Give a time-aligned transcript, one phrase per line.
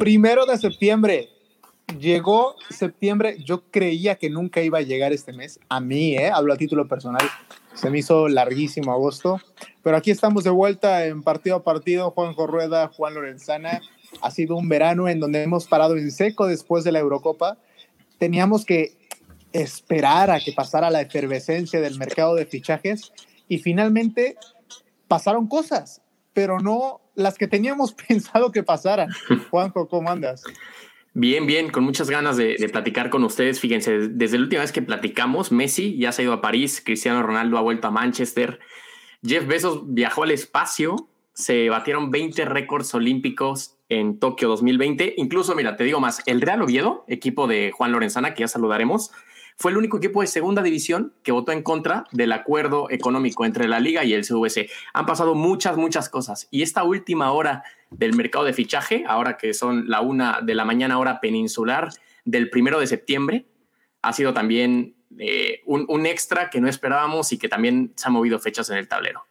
[0.00, 1.28] Primero de septiembre.
[1.98, 3.36] Llegó septiembre.
[3.44, 5.60] Yo creía que nunca iba a llegar este mes.
[5.68, 6.30] A mí, ¿eh?
[6.30, 7.20] Hablo a título personal.
[7.74, 9.42] Se me hizo larguísimo agosto.
[9.82, 12.12] Pero aquí estamos de vuelta en partido a partido.
[12.12, 13.82] Juanjo Rueda, Juan Lorenzana.
[14.22, 17.58] Ha sido un verano en donde hemos parado en seco después de la Eurocopa.
[18.16, 18.96] Teníamos que
[19.52, 23.12] esperar a que pasara la efervescencia del mercado de fichajes
[23.48, 24.38] y finalmente
[25.08, 26.00] pasaron cosas,
[26.32, 29.08] pero no las que teníamos pensado que pasaran.
[29.50, 30.42] Juanjo, ¿cómo andas?
[31.12, 33.58] Bien, bien, con muchas ganas de, platicar con ustedes.
[33.58, 37.22] Fíjense, desde la última vez que platicamos, Messi ya se ha ido a París, Cristiano
[37.22, 38.60] Ronaldo ha vuelto a Manchester,
[39.24, 45.14] Jeff Bezos viajó al espacio, se batieron 20 récords olímpicos en Tokio 2020.
[45.16, 49.10] Incluso, mira, te digo más, el Real Oviedo, equipo de Juan Lorenzana, que ya saludaremos,
[49.60, 53.68] fue el único equipo de segunda división que votó en contra del acuerdo económico entre
[53.68, 54.70] la liga y el CVC.
[54.94, 56.48] Han pasado muchas, muchas cosas.
[56.50, 60.64] Y esta última hora del mercado de fichaje, ahora que son la una de la
[60.64, 61.90] mañana hora peninsular
[62.24, 63.48] del primero de septiembre,
[64.00, 68.14] ha sido también eh, un, un extra que no esperábamos y que también se han
[68.14, 69.26] movido fechas en el tablero.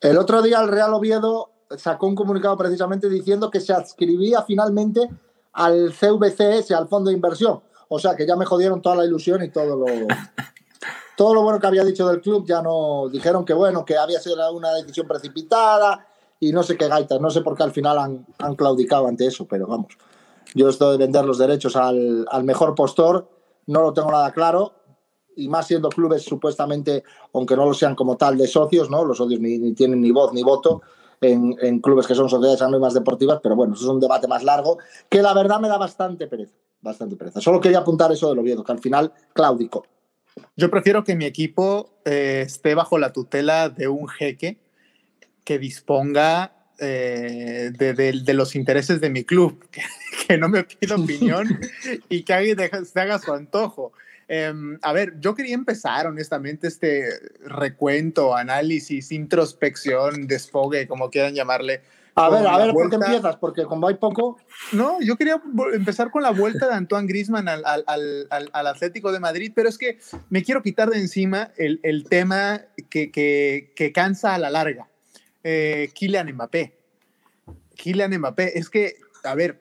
[0.00, 5.08] El otro día el Real Oviedo sacó un comunicado precisamente diciendo que se adscribía finalmente
[5.52, 7.60] al CVCS, al fondo de inversión.
[7.92, 9.86] O sea que ya me jodieron toda la ilusión y todo lo,
[11.16, 12.46] todo lo bueno que había dicho del club.
[12.46, 16.06] Ya no dijeron que bueno, que había sido una decisión precipitada
[16.38, 17.20] y no sé qué gaitas.
[17.20, 19.98] No sé por qué al final han, han claudicado ante eso, pero vamos.
[20.54, 23.28] Yo esto de vender los derechos al, al mejor postor
[23.66, 24.72] no lo tengo nada claro
[25.34, 27.02] y más siendo clubes supuestamente,
[27.34, 29.04] aunque no lo sean como tal de socios, ¿no?
[29.04, 30.82] Los socios ni, ni tienen ni voz ni voto
[31.20, 34.44] en, en, clubes que son sociedades anónimas deportivas, pero bueno, eso es un debate más
[34.44, 37.40] largo que la verdad me da bastante pereza bastante pereza.
[37.40, 39.86] Solo quería apuntar eso del Oviedo, que al final claudico.
[40.56, 44.58] Yo prefiero que mi equipo eh, esté bajo la tutela de un jeque
[45.44, 49.82] que disponga eh, de, de, de, los intereses de mi club, que,
[50.26, 51.60] que no me pida opinión
[52.08, 53.92] y que haga, se haga su antojo.
[54.28, 57.04] Eh, a ver, yo quería empezar honestamente este
[57.44, 61.82] recuento, análisis, introspección, desfogue, como quieran llamarle,
[62.14, 62.96] a ver, a ver, vuelta...
[62.96, 63.36] ¿por qué empiezas?
[63.36, 64.38] Porque como hay poco.
[64.72, 65.40] No, yo quería
[65.72, 67.84] empezar con la vuelta de Antoine Grisman al, al,
[68.30, 69.98] al, al, Atlético de Madrid, pero es que
[70.28, 74.88] me quiero quitar de encima el, el tema que, que, que, cansa a la larga.
[75.44, 76.78] Eh, Kylian Mbappé.
[77.76, 79.60] Kylian Mbappé, es que, a ver,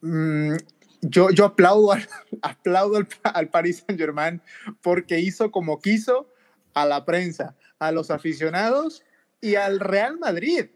[0.00, 0.54] mmm,
[1.02, 2.08] yo, yo aplaudo, al,
[2.42, 4.40] aplaudo al, al Paris Saint Germain
[4.80, 6.28] porque hizo como quiso
[6.72, 9.02] a la prensa, a los aficionados
[9.40, 10.66] y al Real Madrid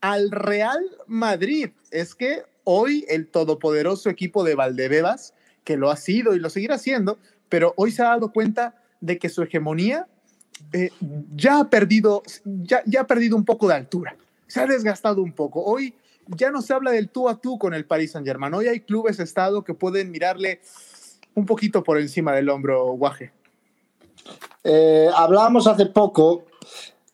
[0.00, 1.70] al Real Madrid.
[1.90, 5.34] Es que hoy el todopoderoso equipo de Valdebebas,
[5.64, 7.18] que lo ha sido y lo seguirá siendo,
[7.48, 10.08] pero hoy se ha dado cuenta de que su hegemonía
[10.72, 10.90] eh,
[11.34, 15.62] ya, ha perdido, ya, ha perdido un poco de altura, se ha desgastado un poco.
[15.62, 15.94] Hoy
[16.28, 18.54] ya no se habla del tú a tú con el Paris Saint Germain.
[18.54, 20.60] Hoy hay clubes Estado que pueden mirarle
[21.34, 23.32] un poquito por encima del hombro, Guaje.
[24.64, 26.46] Eh, hablábamos hace poco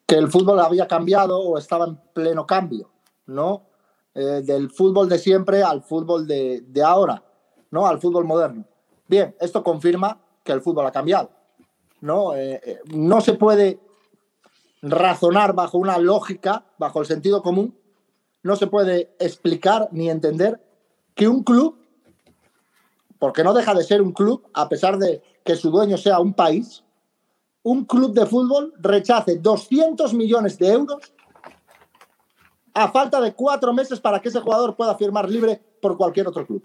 [0.07, 2.91] que el fútbol había cambiado o estaba en pleno cambio,
[3.27, 3.67] ¿no?
[4.15, 7.23] Eh, del fútbol de siempre al fútbol de, ahora,
[7.71, 7.87] ¿no?
[7.87, 8.65] Al fútbol moderno.
[9.09, 11.31] Bien, esto confirma que el fútbol ha cambiado,
[12.01, 12.35] ¿no?
[12.35, 13.81] Eh, eh, no se puede
[14.83, 17.79] razonar bajo una lógica, bajo el sentido común,
[18.43, 20.61] no se puede explicar ni entender
[21.15, 21.79] que un club,
[23.19, 26.35] porque no deja de ser un club, a pesar de que su dueño sea un
[26.35, 26.85] país,
[27.63, 31.13] un club de fútbol rechace 200 millones de euros
[32.75, 36.47] a falta de cuatro meses para que ese jugador pueda firmar libre por cualquier otro
[36.47, 36.63] club.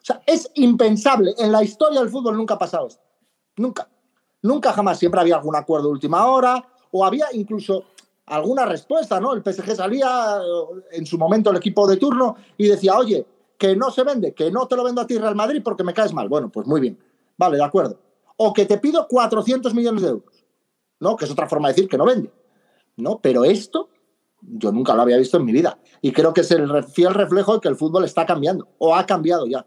[0.00, 1.34] O sea, es impensable.
[1.38, 3.02] En la historia del fútbol nunca ha pasado esto.
[3.56, 3.88] Nunca.
[4.42, 4.98] Nunca jamás.
[4.98, 7.84] Siempre había algún acuerdo de última hora o había incluso
[8.26, 9.34] alguna respuesta, ¿no?
[9.34, 10.38] El PSG salía
[10.92, 13.26] en su momento el equipo de turno y decía, oye,
[13.58, 15.92] que no se vende, que no te lo vendo a ti Real Madrid porque me
[15.92, 16.28] caes mal.
[16.28, 16.98] Bueno, pues muy bien.
[17.36, 17.98] Vale, de acuerdo.
[18.38, 20.38] O que te pido 400 millones de euros.
[21.00, 21.16] ¿no?
[21.16, 22.32] Que es otra forma de decir que no vende,
[22.96, 23.20] ¿no?
[23.20, 23.90] Pero esto
[24.40, 27.54] yo nunca lo había visto en mi vida y creo que es el fiel reflejo
[27.54, 29.66] de que el fútbol está cambiando o ha cambiado ya.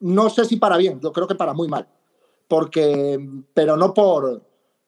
[0.00, 1.86] No sé si para bien, yo creo que para muy mal,
[2.48, 3.18] porque,
[3.54, 4.42] pero no por,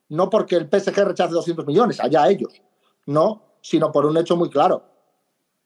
[0.09, 2.63] no porque el PSG rechace 200 millones, allá ellos,
[3.07, 4.85] no, sino por un hecho muy claro.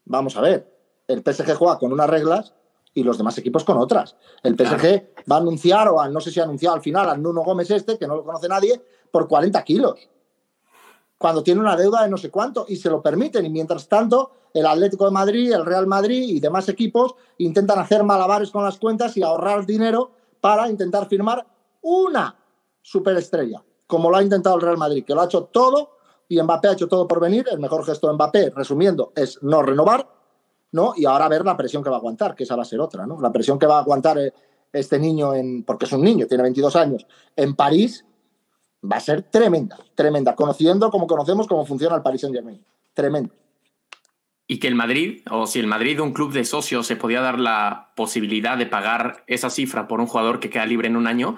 [0.05, 0.73] Vamos a ver,
[1.09, 2.55] el PSG juega con unas reglas
[2.96, 4.16] y los demás equipos con otras.
[4.43, 5.06] El PSG claro.
[5.31, 7.70] va a anunciar, o a, no sé si ha anunciado al final, a Nuno Gómez
[7.70, 10.08] este, que no lo conoce nadie, por 40 kilos.
[11.19, 13.44] Cuando tiene una deuda de no sé cuánto y se lo permiten.
[13.44, 18.02] Y mientras tanto, el Atlético de Madrid, el Real Madrid y demás equipos intentan hacer
[18.02, 21.46] malabares con las cuentas y ahorrar dinero para intentar firmar
[21.82, 22.34] una
[22.81, 26.69] superestrella, como lo ha intentado el Real Madrid, que lo ha hecho todo y Mbappé
[26.69, 27.46] ha hecho todo por venir.
[27.50, 30.15] El mejor gesto de Mbappé, resumiendo, es no renovar
[30.96, 33.06] Y ahora ver la presión que va a aguantar, que esa va a ser otra,
[33.06, 33.20] ¿no?
[33.20, 34.32] La presión que va a aguantar eh,
[34.73, 35.32] este niño,
[35.64, 38.05] porque es un niño, tiene 22 años, en París,
[38.90, 42.62] va a ser tremenda, tremenda, conociendo como conocemos cómo funciona el Paris Saint Germain.
[42.94, 43.32] Tremendo.
[44.49, 47.38] Y que el Madrid, o si el Madrid, un club de socios, se podía dar
[47.40, 51.37] la posibilidad de pagar esa cifra por un jugador que queda libre en un año,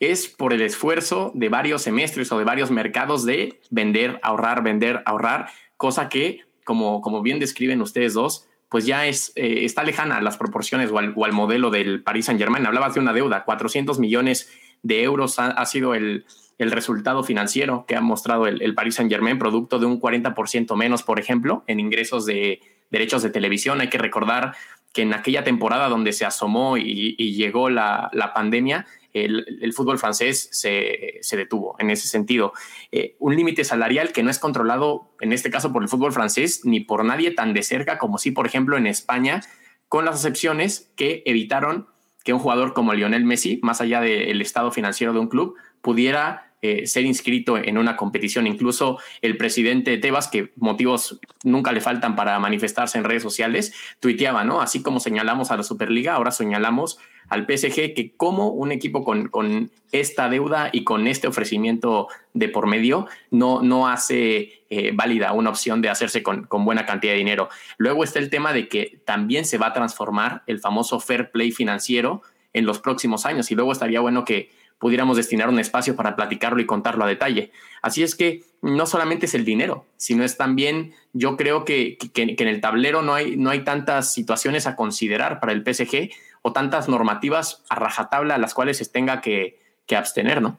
[0.00, 5.02] es por el esfuerzo de varios semestres o de varios mercados de vender, ahorrar, vender,
[5.06, 10.16] ahorrar, cosa que, como, como bien describen ustedes dos, pues ya es, eh, está lejana
[10.16, 12.66] a las proporciones o al, modelo del Paris Saint Germain.
[12.66, 14.50] Hablabas de una deuda, 400 millones
[14.82, 16.26] de euros ha, sido el,
[16.58, 20.76] el, resultado financiero que ha mostrado el, el Paris Saint Germain, producto de un 40%
[20.76, 22.60] menos, por ejemplo, en ingresos de
[22.90, 23.80] derechos de televisión.
[23.80, 24.54] Hay que recordar
[24.92, 28.86] que en aquella temporada donde se asomó y, y llegó la, la pandemia,
[29.24, 32.52] el, fútbol francés se, detuvo en ese sentido.
[32.92, 36.62] Eh, un límite salarial que no es controlado, en este caso, por el fútbol francés,
[36.64, 39.42] ni por nadie tan de cerca como sí, por ejemplo, en España,
[39.88, 41.88] con las excepciones que evitaron
[42.24, 46.45] que un jugador como Lionel Messi, más allá del estado financiero de un club, pudiera
[46.86, 48.46] ser inscrito en una competición.
[48.46, 54.44] Incluso el presidente Tebas, que motivos nunca le faltan para manifestarse en redes sociales, tuiteaba,
[54.44, 54.60] ¿no?
[54.60, 56.98] Así como señalamos a la Superliga, ahora señalamos
[57.28, 62.48] al PSG que como un equipo con, con, esta deuda y con este ofrecimiento de
[62.48, 67.12] por medio no, no hace eh, válida una opción de hacerse con, con, buena cantidad
[67.12, 67.48] de dinero.
[67.78, 71.52] Luego está el tema de que también se va a transformar el famoso fair play
[71.52, 72.22] financiero
[72.52, 76.60] en los próximos años y luego estaría bueno que pudiéramos destinar un espacio para platicarlo
[76.60, 77.50] y contarlo a detalle.
[77.82, 82.22] Así es que no solamente es el dinero, sino es también, yo creo que, que,
[82.22, 86.10] en el tablero no hay, no hay tantas situaciones a considerar para el PSG
[86.42, 90.58] o tantas normativas a rajatabla a las cuales se tenga que, que abstener, ¿no?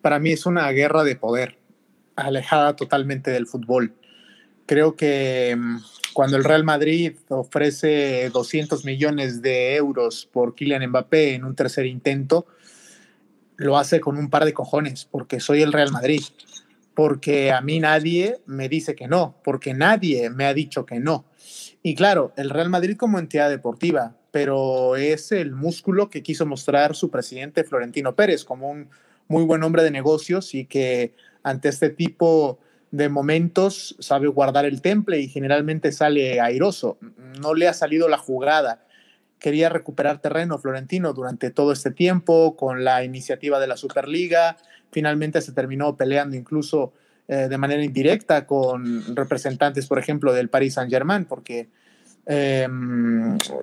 [0.00, 1.58] Para mí es una guerra de poder,
[2.16, 3.94] alejada totalmente del fútbol.
[4.66, 5.76] Creo que mm,
[6.12, 11.86] cuando el Real Madrid ofrece 200 millones de euros por Kylian Mbappé en un tercer
[11.86, 12.46] intento,
[13.62, 16.22] lo hace con un par de cojones, porque soy el Real Madrid,
[16.94, 21.24] porque a mí nadie me dice que no, porque nadie me ha dicho que no.
[21.82, 26.94] Y claro, el Real Madrid como entidad deportiva, pero es el músculo que quiso mostrar
[26.94, 28.88] su presidente Florentino Pérez como un
[29.28, 32.58] muy buen hombre de negocios y que ante este tipo
[32.90, 36.98] de momentos sabe guardar el temple y generalmente sale airoso.
[37.40, 38.84] No le ha salido la jugada
[39.42, 44.56] quería recuperar terreno Florentino durante todo este tiempo con la iniciativa de la Superliga.
[44.92, 46.92] Finalmente se terminó peleando incluso
[47.26, 51.68] eh, de manera indirecta con representantes, por ejemplo, del Paris Saint-Germain, porque
[52.24, 52.68] eh,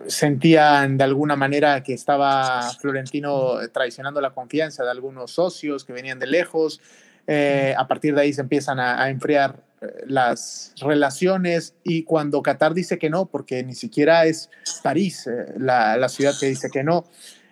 [0.08, 6.20] sentían de alguna manera que estaba Florentino traicionando la confianza de algunos socios que venían
[6.20, 6.82] de lejos.
[7.26, 9.69] Eh, a partir de ahí se empiezan a enfriar
[10.08, 14.50] las relaciones y cuando Qatar dice que no, porque ni siquiera es
[14.84, 17.06] París eh, la, la, ciudad que dice que no,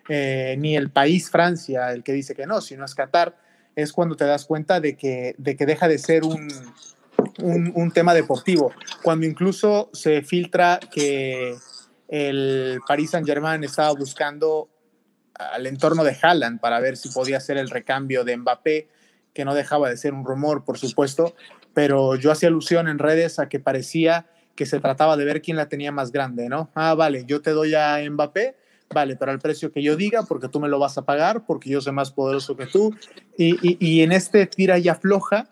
[0.09, 3.37] eh, ni el país Francia el que dice que no, sino es Qatar,
[3.75, 6.49] es cuando te das cuenta de que, de que deja de ser un,
[7.39, 8.71] un, tema deportivo,
[9.03, 11.55] cuando incluso se filtra que
[12.07, 14.69] el Paris Saint Germain estaba buscando
[15.35, 18.89] al entorno de Haaland para ver si podía hacer el recambio de Mbappé,
[19.33, 21.35] que no dejaba de ser un rumor, por supuesto,
[21.77, 24.25] pero yo hacía alusión en redes a que parecía
[24.55, 26.71] que se trataba de ver quién la tenía más grande, ¿no?
[26.73, 28.55] Ah, vale, yo te doy a Mbappé,
[28.89, 31.69] vale, pero al precio que yo diga, porque tú me lo vas a pagar, porque
[31.69, 32.95] yo soy más poderoso que tú.
[33.37, 35.49] Y, y, en este tira y afloja,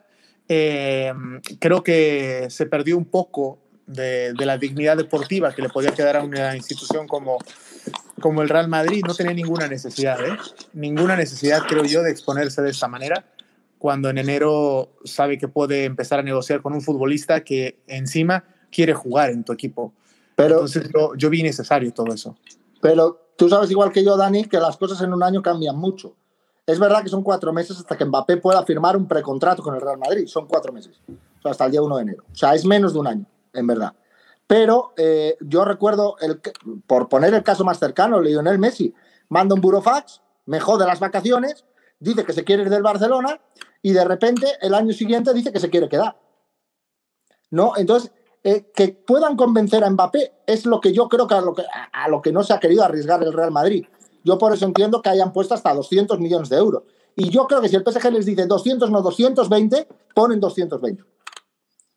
[0.50, 1.13] eh,
[1.60, 6.17] creo que se perdió un poco de, de, la dignidad deportiva que le podía quedar
[6.17, 7.38] a una institución como,
[8.20, 9.03] como el Real Madrid.
[9.05, 10.36] No tenía ninguna necesidad, ¿eh?
[10.74, 13.24] Ninguna necesidad, creo yo, de exponerse de esta manera
[13.77, 18.94] cuando en enero sabe que puede empezar a negociar con un futbolista que encima quiere
[18.94, 19.94] jugar en tu equipo.
[20.36, 22.36] Pero, Entonces yo, yo vi necesario todo eso.
[22.82, 26.15] Pero tú sabes igual que yo, Dani, que las cosas en un año cambian mucho.
[26.65, 29.82] Es verdad que son cuatro meses hasta que Mbappé pueda firmar un precontrato con el
[29.82, 30.25] Real Madrid.
[30.27, 31.00] Son cuatro meses.
[31.08, 32.24] O sea, hasta el día 1 de enero.
[32.32, 33.94] O sea, es menos de un año, en verdad.
[34.48, 36.41] Pero eh, yo recuerdo, el,
[36.88, 38.94] por poner el caso más cercano, Lionel Messi
[39.29, 41.65] manda un burofax, me jode las vacaciones,
[42.00, 43.40] dice que se quiere ir del Barcelona
[43.82, 46.20] y de repente el año siguiente dice que se quiere quedar.
[47.52, 47.74] ¿No?
[47.78, 48.12] Entonces,
[48.44, 51.64] eh, que puedan convencer a Mbappé es lo que yo creo que a, lo que
[51.94, 53.86] a lo que no se ha querido arriesgar el Real Madrid.
[54.24, 56.84] Yo por eso entiendo que hayan puesto hasta 200 millones de euros.
[57.16, 61.04] Y yo creo que si el PSG les dice 200, no 220, ponen 220.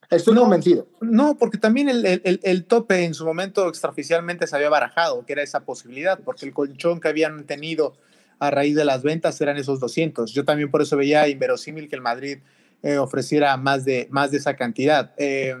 [0.09, 0.87] Estoy no, convencido.
[1.01, 5.33] No, porque también el, el, el, tope en su momento extraoficialmente se había barajado, que
[5.33, 7.93] era esa posibilidad, porque el colchón que habían tenido
[8.39, 10.31] a raíz de las ventas eran esos 200.
[10.31, 12.39] Yo también por eso veía inverosímil que el Madrid
[12.81, 15.13] eh, ofreciera más de, más de esa cantidad.
[15.17, 15.55] Eh,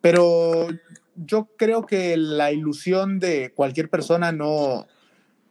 [0.00, 0.68] pero
[1.16, 4.86] yo creo que la ilusión de cualquier persona no,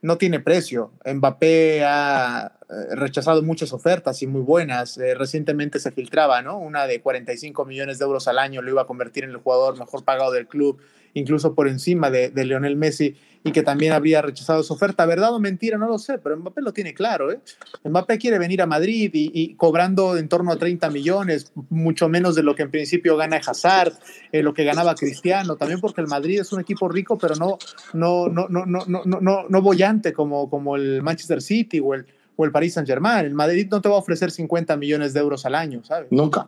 [0.02, 0.92] no tiene precio.
[1.06, 2.54] Mbappé ha
[2.92, 4.98] rechazado muchas ofertas y muy buenas.
[4.98, 6.58] Eh, recientemente se filtraba, ¿no?
[6.58, 9.78] Una de 45 millones de euros al año lo iba a convertir en el jugador
[9.78, 10.80] mejor pagado del club,
[11.14, 15.06] incluso por encima de, de Lionel Messi y que también habría rechazado su oferta.
[15.06, 15.78] ¿Verdad o mentira?
[15.78, 17.32] No lo sé, pero Mbappé lo tiene claro.
[17.32, 17.40] ¿eh?
[17.84, 22.44] Mbappé quiere venir a Madrid y, cobrando en torno a 30 millones, mucho menos de
[22.44, 23.94] lo que en principio gana Hazard,
[24.32, 27.58] eh, lo que ganaba Cristiano, también porque el Madrid es un equipo rico, pero no,
[27.94, 32.06] no, no, no, no, no, no, no bollante como, como el Manchester City o el,
[32.36, 33.26] o el Paris Saint Germain.
[33.26, 36.12] El Madrid no te va a ofrecer 50 millones de euros al año, ¿sabes?
[36.12, 36.48] Nunca.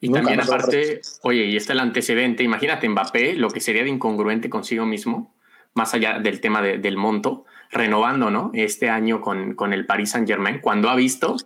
[0.00, 4.48] Y también aparte, oye, y está el antecedente, imagínate Mbappé, lo que sería de incongruente
[4.48, 5.34] consigo mismo,
[5.74, 8.52] más allá del tema del monto, renovando ¿no?
[8.54, 11.36] este año con, con el Paris Saint Germain, cuando ha visto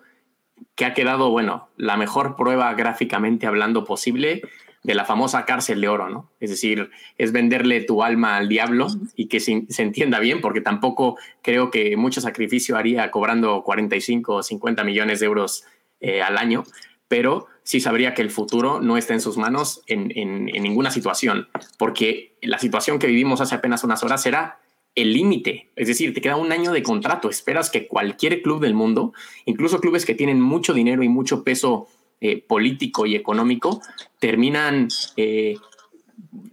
[0.74, 4.42] que ha quedado, bueno, la mejor prueba gráficamente hablando posible
[4.82, 6.30] de la famosa cárcel de oro, ¿no?
[6.40, 11.16] Es decir, es venderle tu alma al diablo y que se, entienda bien, porque tampoco
[11.40, 15.64] creo que mucho sacrificio haría cobrando 45 o 50 millones de euros
[16.00, 16.64] eh, al año,
[17.06, 21.48] pero sí sabría que el futuro no está en sus manos en, ninguna situación,
[21.78, 24.58] porque la situación que vivimos hace apenas unas horas era
[24.94, 28.74] el límite, es decir, te queda un año de contrato, esperas que cualquier club del
[28.74, 29.14] mundo,
[29.46, 31.88] incluso clubes que tienen mucho dinero y mucho peso
[32.24, 33.82] eh, político y económico,
[34.20, 34.86] terminan,
[35.16, 35.56] eh,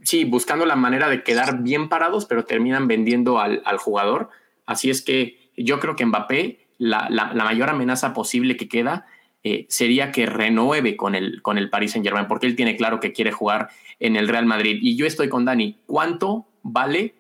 [0.01, 4.31] sí, buscando la manera de quedar bien parados, pero terminan vendiendo al, jugador.
[4.65, 9.05] Así es que yo creo que Mbappé, la mayor amenaza posible que queda
[9.43, 12.99] eh, sería que renueve con el, con el Paris Saint Germain, porque él tiene claro
[12.99, 14.79] que quiere jugar en el Real Madrid.
[14.81, 17.13] Y yo estoy con Dani, ¿cuánto vale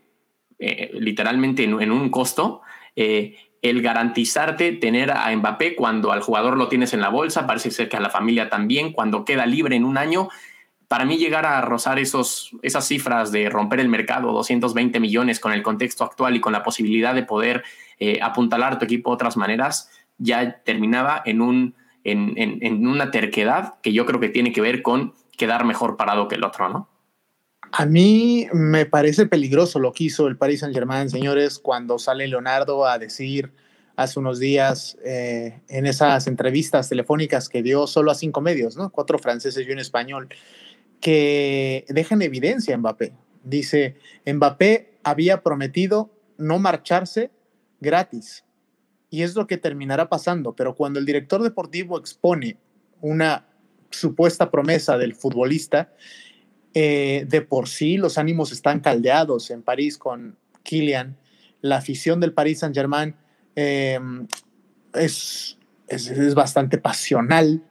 [0.59, 2.61] literalmente en, un costo
[2.95, 7.71] eh, el garantizarte tener a Mbappé cuando al jugador lo tienes en la bolsa, parece
[7.71, 10.29] ser que a la familia también, cuando queda libre en un año?
[10.87, 15.53] Para mí llegar a rozar esos, esas cifras de romper el mercado, 220 millones con
[15.53, 17.63] el contexto actual y con la posibilidad de poder
[18.21, 24.05] apuntalar tu equipo de otras maneras, ya terminaba en un en, una terquedad que yo
[24.05, 26.87] creo que tiene que ver con quedar mejor parado que el otro, ¿no?
[27.71, 32.27] A mí me parece peligroso lo que hizo el Paris Saint Germain, señores, cuando sale
[32.27, 33.51] Leonardo a decir
[33.95, 38.89] hace unos días eh, en esas entrevistas telefónicas que dio solo a cinco medios, ¿no?
[38.91, 40.29] Cuatro franceses y un español,
[41.01, 43.13] que dejan evidencia a Mbappé.
[43.43, 47.31] Dice, Mbappé había prometido no marcharse
[47.81, 48.45] gratis
[49.09, 50.53] y es lo que terminará pasando.
[50.55, 52.57] Pero cuando el director deportivo expone
[53.01, 53.47] una
[53.89, 55.93] supuesta promesa del futbolista,
[56.73, 61.17] eh, de por sí los ánimos están caldeados en París con Kylian.
[61.61, 63.15] La afición del Paris Saint Germain
[63.55, 64.27] em,
[64.93, 65.57] es,
[65.87, 67.63] es, bastante pasional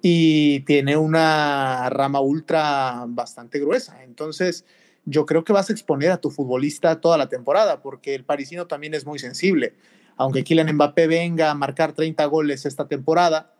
[0.00, 4.02] y tiene una rama ultra bastante gruesa.
[4.02, 4.64] Entonces,
[5.04, 8.66] yo creo que vas a exponer a tu futbolista toda la temporada porque el parisino
[8.66, 9.74] también es muy sensible
[10.16, 13.54] aunque Kylian Mbappé venga a marcar 30 goles esta temporada,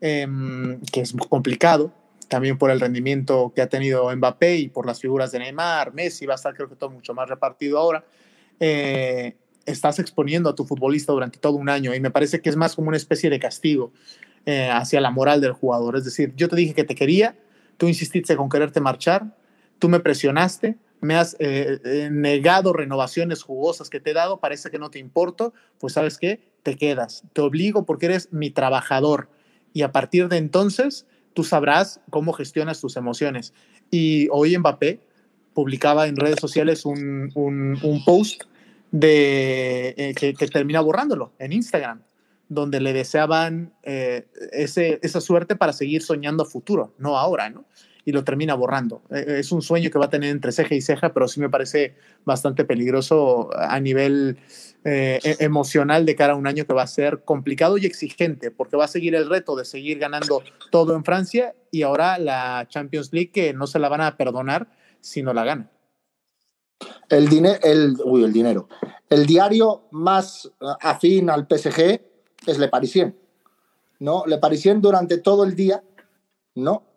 [0.00, 1.92] em, que es complicado,
[2.28, 6.26] también por el rendimiento que ha tenido Mbappé y por las figuras de Neymar, Messi,
[6.26, 8.04] va a estar creo que todo mucho más repartido ahora.
[8.60, 12.56] Eh, estás exponiendo a tu futbolista durante todo un año y me parece que es
[12.56, 13.92] más como una especie de castigo
[14.46, 15.96] eh, hacia la moral del jugador.
[15.96, 17.36] Es decir, yo te dije que te quería,
[17.76, 19.36] tú insististe con quererte marchar,
[19.78, 24.78] tú me presionaste, me has eh, negado renovaciones jugosas que te he dado, parece que
[24.78, 29.28] no te importo, pues sabes qué, te quedas, te obligo porque eres mi trabajador
[29.72, 31.06] y a partir de entonces
[31.38, 33.54] tú sabrás cómo gestionas tus emociones.
[33.92, 34.98] Y hoy Mbappé
[35.54, 37.30] publicaba en redes sociales un,
[38.04, 38.42] post
[38.90, 42.02] de, eh, que, termina borrándolo en Instagram,
[42.48, 47.66] donde le deseaban ese, esa suerte para seguir soñando futuro, no ahora, ¿no?
[48.08, 49.02] Y lo termina borrando.
[49.10, 51.50] Eh, es un sueño que va a tener entre ceja y ceja, pero sí me
[51.50, 54.38] parece bastante peligroso a nivel
[54.82, 58.50] eh, e-, emocional de cara a un año que va a ser complicado y exigente,
[58.50, 62.66] porque va a seguir el reto de seguir ganando todo en Francia y ahora la
[62.70, 64.70] Champions League que no se la van a perdonar
[65.02, 65.70] si no la gana.
[67.10, 68.70] El, dinero el, uy, el dinero.
[69.10, 70.50] El diario más
[70.80, 72.00] afín al PSG
[72.46, 73.14] es Le Parisien.
[73.98, 74.24] ¿no?
[74.26, 75.82] Le Parisien durante todo el día
[76.54, 76.87] ¿no?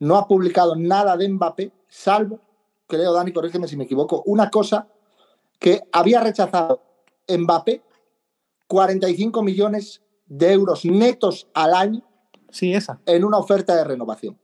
[0.00, 2.40] No ha publicado nada de Mbappé, salvo,
[2.86, 4.88] creo, Dani, corrígeme si me equivoco, una cosa
[5.58, 6.82] que había rechazado
[7.28, 7.82] Mbappé
[8.66, 12.02] 45 millones de euros netos al año
[12.50, 13.00] sí, esa.
[13.04, 14.38] en una oferta de renovación.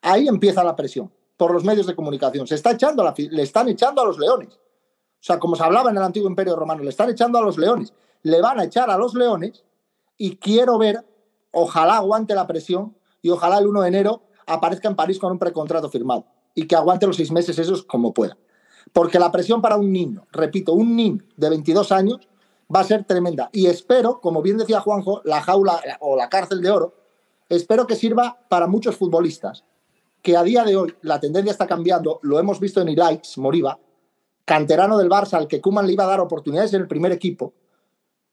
[0.00, 2.46] Ahí empieza la presión por los medios de comunicación.
[2.46, 4.48] Se está echando le están echando a los leones.
[4.48, 7.58] O sea, como se hablaba en el antiguo imperio romano, le están echando a los
[7.58, 7.92] leones.
[8.22, 9.64] Le van a echar a los leones
[10.16, 11.04] y quiero ver,
[11.50, 15.38] ojalá aguante la presión y ojalá el 1 de enero aparezca en París con un
[15.38, 16.24] precontrato firmado.
[16.54, 18.36] y que aguante los seis meses esos como pueda.
[18.92, 22.28] Porque la presión para un niño, repito, un niño de 22 años
[22.74, 23.48] va a ser tremenda.
[23.52, 26.94] Y espero, como bien decía Juanjo, la jaula o la cárcel de oro,
[27.48, 29.64] espero que sirva para muchos futbolistas,
[30.20, 33.78] que a día de hoy la tendencia está cambiando, lo hemos visto en Ilaix, Moriba,
[34.44, 37.54] canterano del Barça al que Kuman le iba a dar oportunidades en el primer equipo,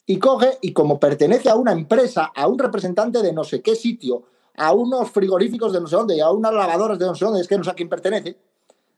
[0.06, 3.76] y coge y como pertenece a una empresa, a un representante de no sé qué
[3.76, 4.24] sitio,
[4.60, 7.40] a unos frigoríficos de no sé dónde y a unas lavadoras de no sé dónde,
[7.40, 8.38] es que no sé a quién pertenece,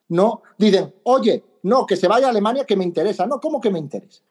[0.09, 3.69] no, dicen, oye, no, que se vaya a Alemania que me interesa, no, ¿cómo que
[3.69, 4.23] me interesa?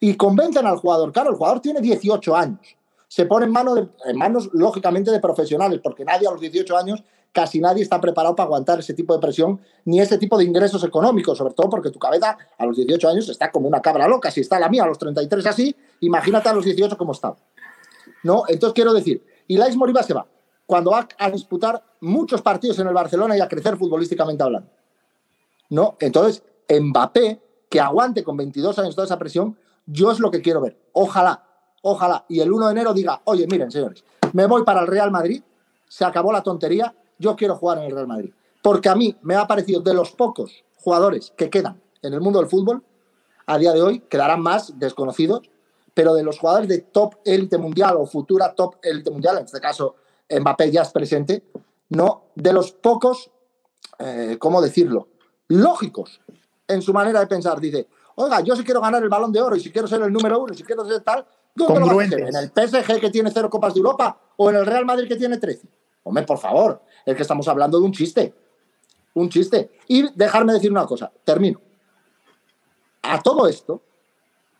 [0.00, 2.76] Y convencen al jugador, claro, el jugador tiene 18 años,
[3.06, 7.60] se pone en, en manos, lógicamente, de profesionales, porque nadie a los 18 años casi
[7.60, 11.38] nadie está preparado para aguantar ese tipo de presión ni ese tipo de ingresos económicos,
[11.38, 14.30] sobre todo porque tu cabeza a los 18 años está como una cabra loca.
[14.30, 17.34] Si está la mía a los 33 así, imagínate a los 18 cómo está.
[18.22, 18.44] ¿No?
[18.48, 20.26] Entonces quiero decir, Ilais Moriba se va
[20.66, 24.70] cuando va a disputar muchos partidos en el Barcelona y a crecer futbolísticamente hablando.
[25.70, 25.96] ¿No?
[26.00, 29.56] Entonces, Mbappé, que aguante con 22 años toda esa presión,
[29.86, 30.78] yo es lo que quiero ver.
[30.92, 31.44] Ojalá,
[31.82, 32.24] ojalá.
[32.28, 35.42] Y el 1 de enero diga, oye, miren, señores, me voy para el Real Madrid,
[35.88, 38.32] se acabó la tontería, yo quiero jugar en el Real Madrid.
[38.62, 42.38] Porque a mí me ha parecido de los pocos jugadores que quedan en el mundo
[42.38, 42.82] del fútbol,
[43.46, 45.42] a día de hoy quedarán más desconocidos,
[45.92, 49.60] pero de los jugadores de top élite mundial o futura top élite mundial, en este
[49.60, 49.96] caso
[50.30, 51.44] Mbappé ya es presente,
[51.90, 53.30] no, de los pocos,
[53.98, 55.08] eh, ¿cómo decirlo?
[55.48, 56.20] Lógicos
[56.68, 57.60] en su manera de pensar.
[57.60, 60.12] Dice, oiga, yo si quiero ganar el balón de oro y si quiero ser el
[60.12, 63.30] número uno y si quiero ser tal, ¿dónde lo a ¿En el PSG que tiene
[63.30, 65.68] cero Copas de Europa o en el Real Madrid que tiene 13?
[66.04, 68.34] Hombre, por favor, es que estamos hablando de un chiste.
[69.14, 69.70] Un chiste.
[69.88, 71.60] Y dejarme decir una cosa, termino.
[73.02, 73.82] A todo esto,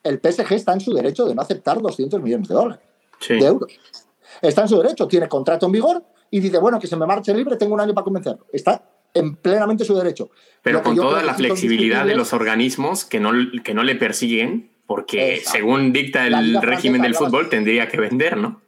[0.02, 2.84] el PSG está en su derecho de no aceptar 200 millones de dólares,
[3.28, 3.72] de euros.
[4.40, 7.34] Está en su derecho, tiene contrato en vigor y dice, bueno, que se me marche
[7.34, 8.46] libre, tengo un año para convencerlo.
[8.52, 8.82] Está
[9.14, 10.30] en plenamente su derecho.
[10.62, 15.40] Pero con toda la flexibilidad de los organismos que no, que no le persiguen, porque
[15.44, 18.62] según dicta el régimen del fútbol, tendría que vender, ¿no?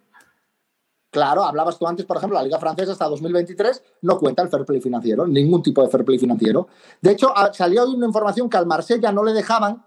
[1.10, 4.66] Claro, hablabas tú antes, por ejemplo, la Liga Francesa hasta 2023 no cuenta el fair
[4.66, 6.68] play financiero, ningún tipo de fair play financiero.
[7.00, 9.82] De hecho, salió hoy una información que al Marsella no le dejaban,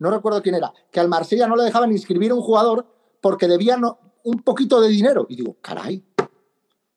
[0.00, 2.86] no recuerdo quién era, que al Marsella no le dejaban inscribir a un jugador
[3.20, 3.82] porque debían
[4.24, 5.26] un poquito de dinero.
[5.28, 6.04] Y digo, caray.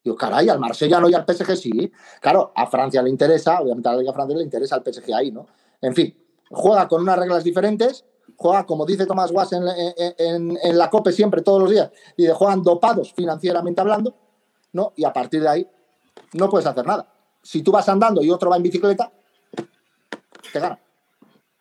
[0.04, 1.92] Digo, caray, al Marsella no y al PSG sí.
[2.22, 5.32] Claro, a Francia le interesa, obviamente a la Liga Francesa le interesa al PSG ahí,
[5.32, 5.48] ¿no?
[5.82, 6.16] En fin,
[6.52, 8.06] juega con unas reglas diferentes
[8.38, 12.64] juega, como dice Tomás Guas en, la COPE siempre, todos los días, y de juegan
[12.64, 14.16] dopados financieramente hablando,
[14.74, 14.94] ¿no?
[14.96, 15.68] Y a partir de ahí
[16.34, 17.12] no puedes hacer nada.
[17.42, 19.12] Si tú vas andando y otro va en bicicleta,
[20.52, 20.80] te gana.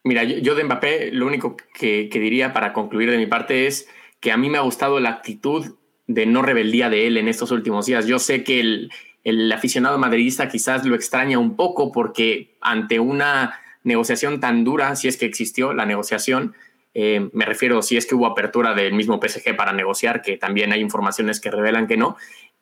[0.05, 3.88] Mira, yo, de Mbappé lo único que, diría para concluir de mi parte es
[4.25, 5.75] que a mí me ha gustado la actitud
[6.07, 8.07] de no rebeldía de él en estos últimos días.
[8.07, 8.91] Yo sé que el,
[9.23, 15.09] el aficionado madridista quizás lo extraña un poco porque ante una negociación tan dura, si
[15.09, 16.55] es que existió la negociación,
[16.95, 20.73] eh, me refiero si es que hubo apertura del mismo PSG para negociar, que también
[20.73, 22.17] hay informaciones que revelan que no,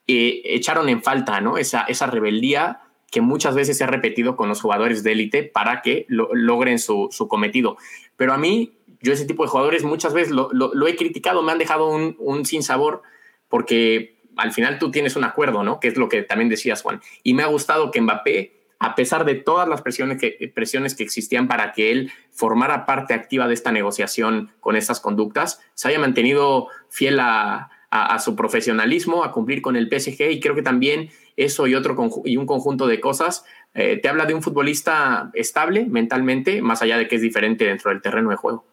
[0.09, 1.59] eh, echaron en falta ¿no?
[1.59, 2.81] esa, esa rebeldía
[3.13, 7.11] que muchas veces se ha repetido con los jugadores de élite para que logren su,
[7.29, 7.77] cometido.
[8.17, 11.59] Pero a mí, yo ese tipo de jugadores muchas veces lo, he criticado, me han
[11.59, 13.03] dejado un, un sin sabor
[13.49, 15.79] porque al final tú tienes un acuerdo, ¿no?
[15.81, 17.03] Que es lo que también decías, Juan.
[17.23, 21.05] Y me ha gustado que Mbappé a pesar de todas las presiones que, presiones que
[21.05, 26.01] existían para que él formara parte activa de esta negociación con estas conductas, se haya
[26.01, 27.71] mantenido fiel a,
[28.19, 32.39] su profesionalismo, a cumplir con el PSG y creo que también eso y, otro y
[32.39, 37.07] un conjunto de cosas eh, te habla de un futbolista estable mentalmente, más allá de
[37.07, 38.65] que es diferente dentro del terreno de juego.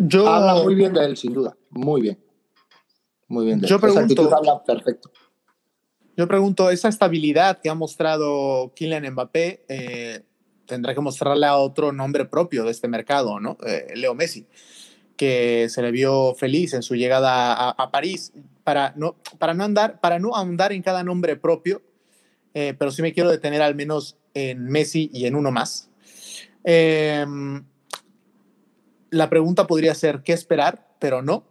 [0.00, 0.28] Yo...
[0.28, 2.18] Habla muy bien de él, sin duda, muy bien.
[3.28, 3.60] Muy bien.
[3.60, 5.10] De Yo pregunto, habla perfecto.
[6.16, 10.22] Yo pregunto, esa estabilidad que ha mostrado Kylian Mbappé eh,
[10.66, 13.56] tendrá que mostrarle a otro nombre propio de este mercado, ¿no?
[13.66, 14.46] Eh, Leo Messi,
[15.16, 18.32] que se le vio feliz en su llegada a, París.
[18.62, 21.82] Para no, para, no andar, para no ahondar en cada nombre propio,
[22.54, 25.90] eh, pero sí me quiero detener al menos en Messi y en uno más.
[26.62, 27.64] Em,
[29.10, 30.88] la pregunta podría ser, ¿qué esperar?
[30.98, 31.44] Pero no,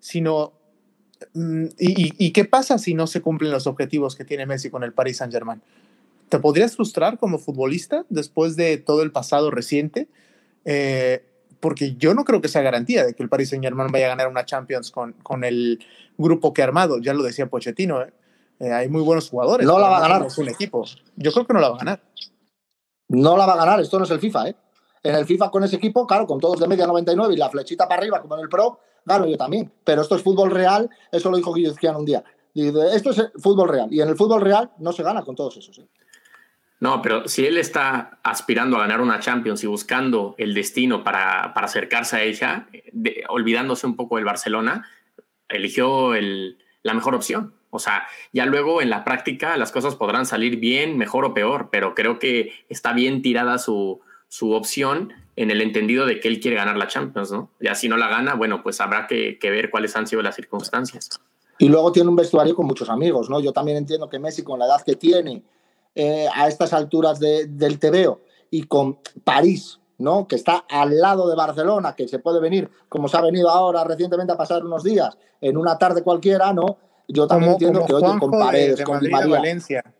[0.00, 0.56] sino
[1.34, 4.92] Mm, ¿Y, qué pasa si no se cumplen los objetivos que tiene Messi con el
[4.92, 5.62] Paris Saint Germain?
[6.28, 10.08] ¿Te podrías frustrar como futbolista después de todo el pasado reciente?
[10.64, 11.24] Eh,
[11.60, 14.10] porque yo no creo que sea garantía de que el Paris Saint Germain vaya a
[14.10, 15.80] ganar una Champions con, con el
[16.18, 16.98] grupo que ha armado.
[16.98, 18.12] Ya lo decía Pochettino, ¿eh?
[18.58, 19.66] Eh, hay muy buenos jugadores.
[19.66, 20.26] No la va a ganar.
[20.36, 20.84] Un equipo.
[21.16, 22.02] Yo creo que no la va a ganar.
[23.08, 23.80] No la va a ganar.
[23.80, 24.56] Esto no es el FIFA, ¿eh?
[25.08, 27.86] En el FIFA con ese equipo, claro, con todos de media 99 y la flechita
[27.88, 29.72] para arriba, como en el Pro, Claro, yo también.
[29.84, 32.24] Pero esto es fútbol real, eso lo dijo Guillermo un día.
[32.54, 33.88] Esto es fútbol real.
[33.92, 35.78] Y en el fútbol real no se gana con todos esos.
[35.78, 35.86] ¿eh?
[36.80, 41.52] No, pero si él está aspirando a ganar una Champions y buscando el destino para,
[41.52, 42.66] acercarse a ella,
[43.28, 44.88] olvidándose un poco del Barcelona,
[45.48, 46.12] eligió
[46.82, 47.54] la mejor opción.
[47.70, 51.68] O sea, ya luego en la práctica las cosas podrán salir bien, mejor o peor,
[51.70, 56.40] pero creo que está bien tirada su, su opción en el entendido de que él
[56.40, 57.50] quiere ganar la Champions, ¿no?
[57.60, 61.10] Ya si no la gana, bueno, pues habrá que, ver cuáles han sido las circunstancias.
[61.58, 63.40] Y luego tiene un vestuario con muchos amigos, ¿no?
[63.40, 65.42] Yo también entiendo que Messi, con la edad que tiene,
[65.94, 70.26] eh, a estas alturas del TVO y con París, ¿no?
[70.26, 73.84] Que está al lado de Barcelona, que se puede venir, como se ha venido ahora
[73.84, 76.78] recientemente a pasar unos días, en una tarde cualquiera, ¿no?
[77.08, 79.94] Yo también entiendo que, oye, con Paredes, con María, Valencia.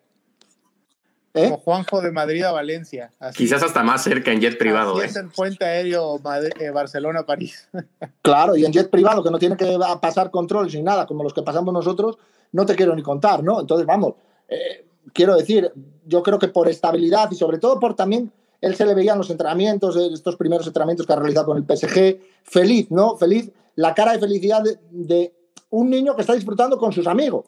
[1.37, 1.51] ¿Eh?
[1.51, 3.11] Como Juanjo de Madrid a Valencia.
[3.37, 5.03] Quizás hasta más cerca en jet privado.
[5.03, 6.19] es en puente aéreo
[6.59, 7.69] eh, Barcelona-París.
[8.23, 11.35] claro, y en jet privado, que no tiene que pasar controles ni nada, como los
[11.35, 12.17] que pasamos nosotros,
[12.53, 13.61] no te quiero ni contar, ¿no?
[13.61, 14.15] Entonces, vamos,
[14.49, 15.71] eh, quiero decir,
[16.07, 19.19] yo creo que por estabilidad y sobre todo por también, él se le veía en
[19.19, 23.19] los entrenamientos, estos primeros entrenamientos que ha realizado con el PSG, feliz, ¿no?
[23.19, 25.35] Feliz, la cara de felicidad de
[25.69, 27.45] un niño que está disfrutando con sus amigos.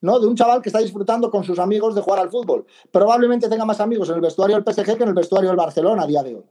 [0.00, 0.18] ¿No?
[0.18, 2.66] De un chaval que está disfrutando con sus amigos de jugar al fútbol.
[2.90, 6.02] Probablemente tenga más amigos en el vestuario del PSG que en el vestuario del Barcelona
[6.02, 6.44] a día de hoy,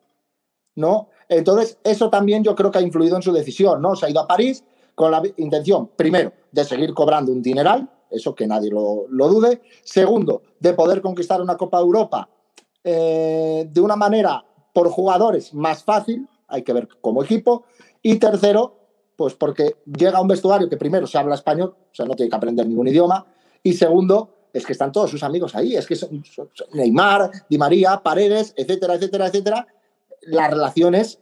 [0.75, 1.09] ¿no?
[1.27, 3.95] Entonces, eso también yo creo que ha influido en su decisión, ¿no?
[3.95, 4.63] Se ha ido a París
[4.95, 9.61] con la intención, primero, de seguir cobrando un dineral, eso que nadie lo, dude.
[9.83, 12.27] Segundo, de poder conquistar una Copa Europa
[12.83, 17.65] eh, de una manera por jugadores más fácil, hay que ver como equipo.
[18.01, 18.77] Y tercero,
[19.15, 22.29] pues porque llega a un vestuario que primero se habla español, o sea, no tiene
[22.29, 23.25] que aprender ningún idioma,
[23.63, 26.23] y segundo, es que están todos sus amigos ahí, es que son,
[26.73, 29.67] Neymar, Di María, Paredes, etcétera, etcétera, etcétera.
[30.21, 31.19] Las relaciones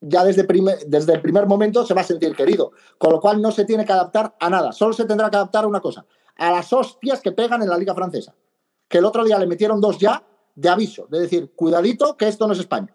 [0.00, 0.46] ya desde,
[0.86, 3.84] desde el primer momento se va a sentir querido, con lo cual no se tiene
[3.84, 6.04] que adaptar a nada, solo se tendrá que adaptar a una cosa,
[6.36, 8.34] a las hostias que pegan en la liga francesa,
[8.88, 10.22] que el otro día le metieron dos ya
[10.54, 12.94] de aviso, de decir, cuidadito que esto no es España.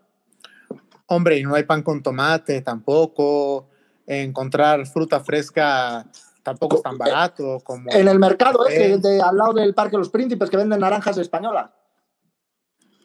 [1.07, 3.67] Hombre, y no hay pan con tomate tampoco,
[4.05, 6.07] encontrar fruta fresca
[6.43, 7.91] tampoco es tan barato como...
[7.91, 11.17] En el mercado ese, de, al lado del Parque de los Príncipes, que venden naranjas
[11.17, 11.71] españolas.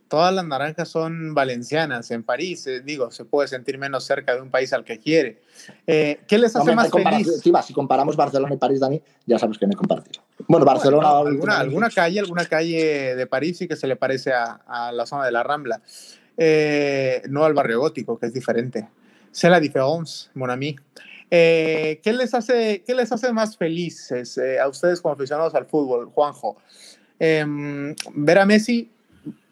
[0.08, 2.10] Todas las naranjas son valencianas.
[2.12, 5.42] En París, eh, digo, se puede sentir menos cerca de un país al que quiere.
[5.86, 7.42] Eh, ¿Qué les hace más feliz?
[7.42, 10.20] si comparamos Barcelona y París, Dani, ya sabes que me compartir.
[10.46, 11.18] Bueno, Barcelona...
[11.18, 15.32] alguna, calle, alguna calle de París sí que se le parece a, la zona de
[15.32, 15.80] la Rambla.
[16.36, 18.88] Eh, no al barrio gótico, que es diferente.
[19.36, 20.76] C'est la différence, mon ami.
[21.30, 25.66] Eh, ¿qué, les hace, ¿Qué les hace más felices eh, a ustedes como aficionados al
[25.66, 26.56] fútbol, Juanjo?
[27.18, 28.90] Em, ver a Messi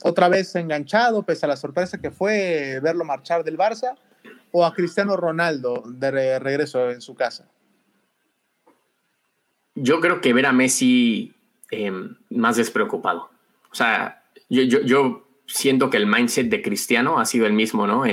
[0.02, 3.96] otra vez enganchado, pese a la sorpresa que fue verlo marchar del Barça,
[4.52, 7.48] o a Cristiano Ronaldo de regreso en su casa?
[9.74, 11.34] Yo creo que ver a Messi
[11.72, 13.30] em, más despreocupado.
[13.72, 18.06] O sea, yo, siento que el mindset de Cristiano ha sido el mismo, ¿no?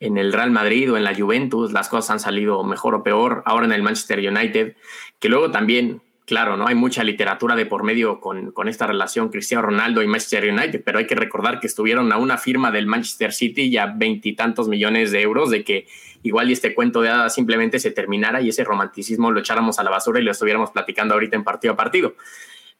[0.00, 3.42] En el Real Madrid o en la Juventus las cosas han salido mejor o peor,
[3.46, 4.76] ahora en el Manchester United,
[5.18, 6.66] que luego también, claro, ¿no?
[6.66, 10.82] Hay mucha literatura de por medio con, con esta relación Cristiano Ronaldo y Manchester United,
[10.84, 15.12] pero hay que recordar que estuvieron a una firma del Manchester City ya veintitantos millones
[15.12, 15.86] de euros de que
[16.22, 19.84] igual y este cuento de hadas simplemente se terminara y ese romanticismo lo echáramos a
[19.84, 22.16] la basura y lo estuviéramos platicando ahorita en partido a partido.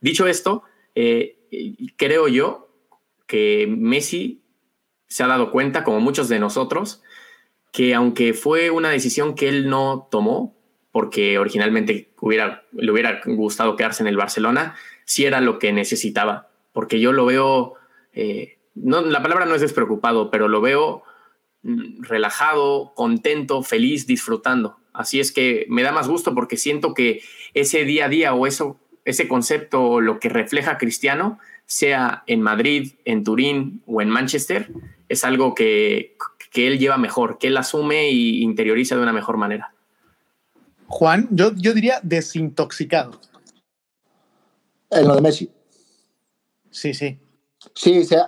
[0.00, 1.38] Dicho esto, eh,
[1.96, 2.68] creo yo
[3.26, 4.42] que Messi
[5.06, 7.02] se ha dado cuenta, como muchos de nosotros,
[7.76, 10.56] que aunque fue una decisión que él no tomó,
[10.92, 12.08] porque originalmente
[12.72, 17.26] le hubiera gustado quedarse en el Barcelona, sí era lo que necesitaba, porque yo lo
[17.26, 17.74] veo,
[18.14, 21.02] eh, la palabra no es despreocupado, pero lo veo
[21.64, 24.78] mm, relajado, contento, feliz, disfrutando.
[24.94, 27.20] Así es que me da más gusto porque siento que
[27.52, 32.94] ese día a día o eso, ese concepto, lo que refleja Cristiano, sea en Madrid,
[33.04, 34.70] en Turín o en Manchester,
[35.10, 36.16] es algo que,
[36.50, 39.74] que él lleva mejor, que él asume y interioriza de una mejor manera.
[40.88, 43.12] Juan, yo, yo diría desintoxicado.
[44.90, 45.50] En lo de Messi.
[46.70, 47.18] Sí, sí.
[47.74, 48.18] Sí, se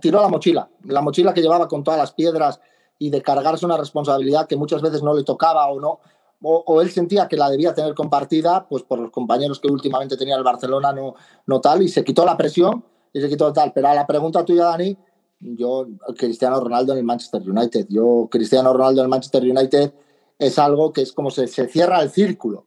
[0.00, 2.60] tiró la mochila, la mochila que llevaba con todas las piedras
[2.98, 6.00] y de cargarse una responsabilidad que muchas veces no le tocaba o no,
[6.46, 10.36] o, él sentía que la debía tener compartida, pues por los compañeros que últimamente tenía
[10.36, 11.14] el Barcelona, no,
[11.46, 13.72] no tal, y se quitó la presión y se quitó tal.
[13.72, 14.94] Pero a la pregunta tuya, Dani,
[15.44, 17.86] yo, Cristiano Ronaldo en el Manchester United.
[17.90, 19.92] Yo, Cristiano Ronaldo en el Manchester United
[20.38, 22.66] es algo que es como se, se cierra el círculo,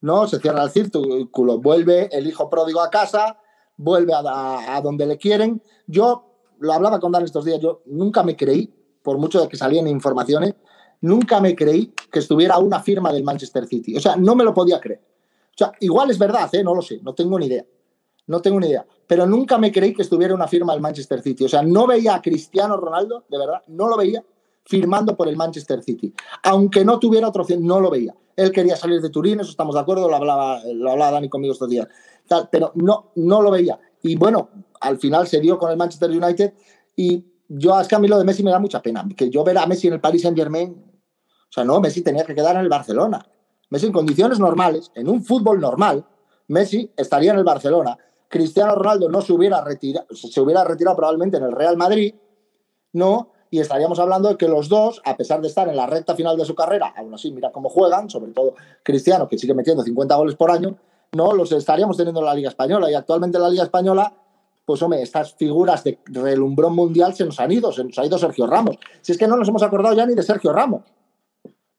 [0.00, 0.26] ¿no?
[0.26, 3.38] Se cierra el círculo, vuelve el hijo pródigo a casa,
[3.76, 5.62] vuelve a, donde le quieren.
[5.86, 6.26] Yo
[6.58, 9.86] lo hablaba con Dan estos días, yo nunca me creí, por mucho de que salían
[9.86, 10.54] informaciones,
[11.00, 13.96] nunca me creí que estuviera una firma del Manchester City.
[13.96, 15.00] O sea, no me lo podía creer.
[15.54, 16.62] O sea, igual es verdad, ¿eh?
[16.62, 17.64] no lo sé, no tengo ni idea.
[18.30, 18.86] No tengo ni idea.
[19.08, 21.44] Pero nunca me creí que estuviera una firma del Manchester City.
[21.44, 24.24] O sea, no veía a Cristiano Ronaldo, de verdad, no lo veía
[24.64, 26.14] firmando por el Manchester City.
[26.44, 28.14] Aunque no tuviera otra opción, no lo veía.
[28.36, 31.52] Él quería salir de Turín, eso estamos de acuerdo, lo hablaba, lo hablaba Dani conmigo
[31.52, 31.88] estos días.
[32.52, 33.80] pero no, no lo veía.
[34.02, 34.48] Y bueno,
[34.80, 36.54] al final se dio con el Manchester United
[36.94, 39.42] y yo, es que a mí lo de Messi me da mucha pena, que yo
[39.42, 42.54] ver a Messi en el Paris Saint Germain, o sea, no, Messi tenía que quedar
[42.54, 43.26] en el Barcelona.
[43.70, 46.06] Messi en condiciones normales, en un fútbol normal,
[46.46, 47.96] Messi estaría en el Barcelona.
[48.30, 52.14] Cristiano Ronaldo no se hubiera retirado, se hubiera retirado probablemente en el Real Madrid,
[52.94, 53.32] ¿no?
[53.50, 56.36] Y estaríamos hablando de que los dos, a pesar de estar en la recta final
[56.36, 60.14] de su carrera, aún así, mira cómo juegan, sobre todo Cristiano, que sigue metiendo 50
[60.14, 60.78] goles por año,
[61.12, 62.88] no los estaríamos teniendo en la Liga Española.
[62.90, 64.14] Y actualmente en la Liga Española
[64.70, 68.16] pues hombre, estas figuras de relumbrón mundial se nos han ido, se nos ha ido
[68.18, 68.76] Sergio Ramos.
[69.00, 70.82] Si es que no nos hemos acordado ya ni de Sergio Ramos,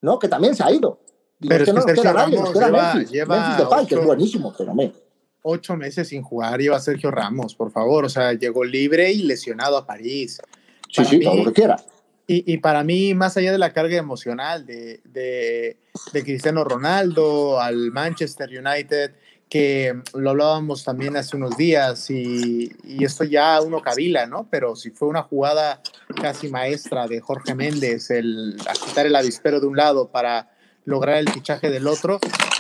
[0.02, 0.20] ¿no?
[0.20, 1.00] Que también se ha ido.
[1.40, 4.06] pero es que, no nos queda nadie, nos queda lleva, Memphis, lleva Depay, que es
[4.06, 4.92] buenísimo, pero me...
[5.43, 8.06] Ocho meses sin jugar lleva Sergio Ramos, por favor.
[8.06, 10.39] O sea, llegó libre y lesionado a París.
[10.89, 11.77] sí, sí, todo lo que quiera.
[12.27, 15.77] Y, y, para mí, más allá de la carga emocional de, de,
[16.13, 19.12] de Cristiano Ronaldo al Manchester United,
[19.51, 24.47] que lo hablábamos también hace unos días y, y, esto ya uno cabila, ¿no?
[24.49, 25.82] Pero si fue una jugada
[26.21, 30.49] casi maestra de Jorge Méndez, el quitar el avispero de un lado para
[30.86, 32.20] lograr el fichaje del otro,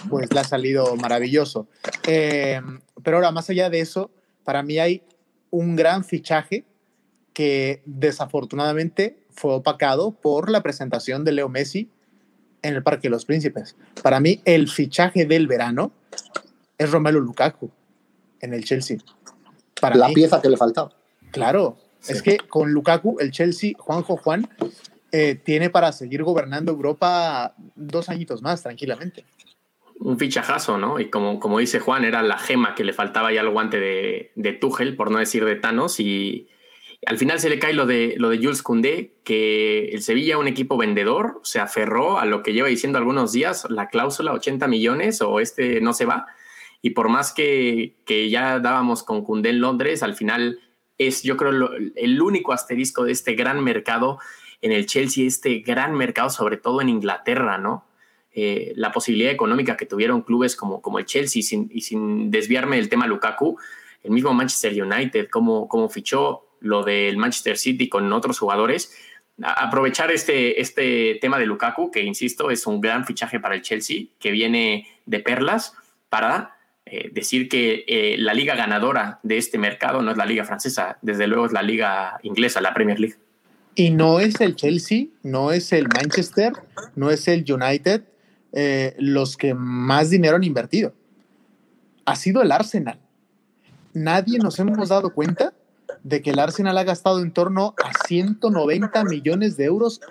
[0.09, 1.67] pues le ha salido maravilloso.
[2.07, 2.61] Eh,
[3.03, 4.11] pero ahora, más allá de eso,
[4.43, 5.03] para mí hay
[5.49, 6.65] un gran fichaje
[7.33, 11.89] que desafortunadamente fue opacado por la presentación de Leo Messi
[12.61, 13.75] en el Parque de los Príncipes.
[14.03, 15.91] Para mí, el fichaje del verano
[16.77, 17.71] es Romelu Lukaku
[18.39, 18.97] en el Chelsea.
[19.79, 20.91] Para la pieza que le faltaba.
[21.31, 24.47] Claro, es que con Lukaku, el Chelsea, Juanjo Juan,
[25.11, 29.25] eh, tiene para seguir gobernando Europa dos añitos más, tranquilamente.
[29.99, 30.99] Un fichajazo, ¿no?
[30.99, 34.31] Y como, como dice Juan, era la gema que le faltaba ya al guante de,
[34.35, 36.47] de Tuchel, por no decir de Thanos, y
[37.05, 40.47] al final se le cae lo de, lo de Jules Koundé, que el Sevilla, un
[40.47, 45.21] equipo vendedor, se aferró a lo que lleva diciendo algunos días, la cláusula 80 millones
[45.21, 46.27] o este no se va,
[46.81, 50.59] y por más que, que ya dábamos con Cundé en Londres, al final
[50.97, 54.19] es yo creo el único asterisco de este gran mercado
[54.61, 57.85] en el Chelsea, este gran mercado sobre todo en Inglaterra, ¿no?
[58.33, 62.77] Eh, la posibilidad económica que tuvieron clubes como, como el Chelsea sin, y sin desviarme
[62.77, 63.57] del tema Lukaku,
[64.03, 68.95] el mismo Manchester United, como, como fichó lo del Manchester City con otros jugadores,
[69.43, 74.05] aprovechar este, este tema de Lukaku, que insisto, es un gran fichaje para el Chelsea,
[74.19, 75.73] que viene de perlas
[76.09, 80.45] para eh, decir que eh, la liga ganadora de este mercado no es la liga
[80.45, 83.17] francesa, desde luego es la liga inglesa, la Premier League.
[83.75, 86.53] Y no es el Chelsea, no es el Manchester,
[86.95, 88.03] no es el United
[88.53, 90.93] eh, los que más dinero han invertido.
[92.05, 92.99] Ha sido el Arsenal.
[93.93, 95.53] Nadie nos hemos dado cuenta
[96.03, 100.01] de que el Arsenal ha gastado en torno a 190 millones de euros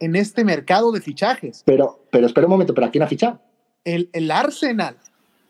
[0.00, 1.62] en este mercado de fichajes.
[1.64, 3.40] Pero, pero espera un momento, ¿pero a quién ha fichado?
[3.84, 4.96] El, el Arsenal.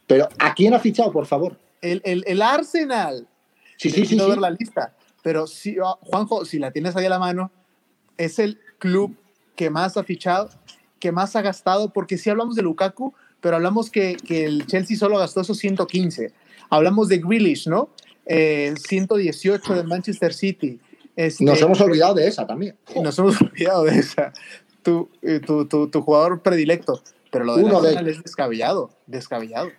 [0.06, 1.58] Pero ¿a quién ha fichado, por favor?
[1.80, 3.28] El, el, el Arsenal.
[3.76, 4.16] Sí, sí, sí.
[4.16, 4.94] ver la lista.
[5.24, 7.50] Pero si, oh, Juanjo, si la tienes ahí a la mano,
[8.18, 9.16] es el club
[9.56, 10.50] que más ha fichado,
[11.00, 14.98] que más ha gastado, porque si hablamos de Lukaku, pero hablamos que, que el Chelsea
[14.98, 16.30] solo gastó esos 115.
[16.68, 17.88] Hablamos de Grealish, ¿no?
[18.26, 20.78] Eh, 118 de Manchester City.
[21.16, 22.76] Este, nos hemos olvidado de esa también.
[23.02, 24.30] Nos hemos olvidado de esa.
[24.82, 27.02] Tu, eh, tu, tu, tu jugador predilecto.
[27.30, 27.94] Pero lo de Uno de...
[28.10, 29.70] es descabellado, descabellado.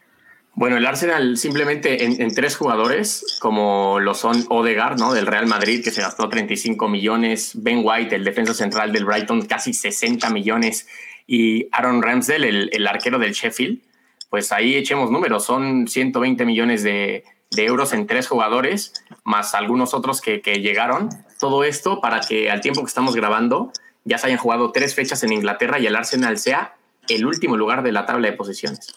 [0.55, 5.13] Bueno, el Arsenal simplemente en, tres jugadores, como lo son Odegaard, ¿no?
[5.13, 9.41] Del Real Madrid, que se gastó 35 millones, Ben White, el defensa central del Brighton,
[9.47, 10.87] casi 60 millones,
[11.27, 13.81] y Aaron Ramsdale, el, el arquero del Sheffield,
[14.29, 18.93] pues ahí echemos números, son 120 millones de, de euros en tres jugadores,
[19.25, 21.09] más algunos otros que, que, llegaron.
[21.37, 23.71] Todo esto para que al tiempo que estamos grabando
[24.05, 26.75] ya se hayan jugado tres fechas en Inglaterra y el Arsenal sea
[27.09, 28.95] el último lugar de la tabla de posiciones.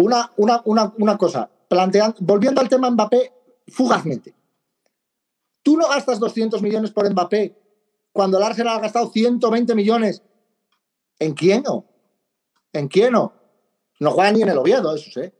[0.00, 3.32] Una, una, una, una cosa, planteando, volviendo al tema Mbappé,
[3.68, 4.34] fugazmente.
[5.62, 7.54] Tú no gastas 200 millones por Mbappé
[8.10, 10.22] cuando el Arsenal ha gastado 120 millones.
[11.18, 11.84] ¿En quién no?
[12.72, 13.34] ¿En quién no?
[13.98, 15.34] No juega ni en el Oviedo, eso, ¿eh?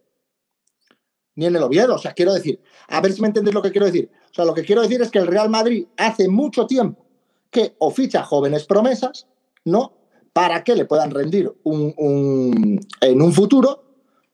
[1.37, 1.95] Ni en el Oviedo.
[1.95, 4.11] O sea, quiero decir, a ver si me entendéis lo que quiero decir.
[4.31, 7.07] O sea, lo que quiero decir es que el Real Madrid hace mucho tiempo
[7.51, 9.27] que o ficha jóvenes promesas,
[9.65, 9.95] ¿no?
[10.35, 13.90] Para que le puedan rendir un, un, en un futuro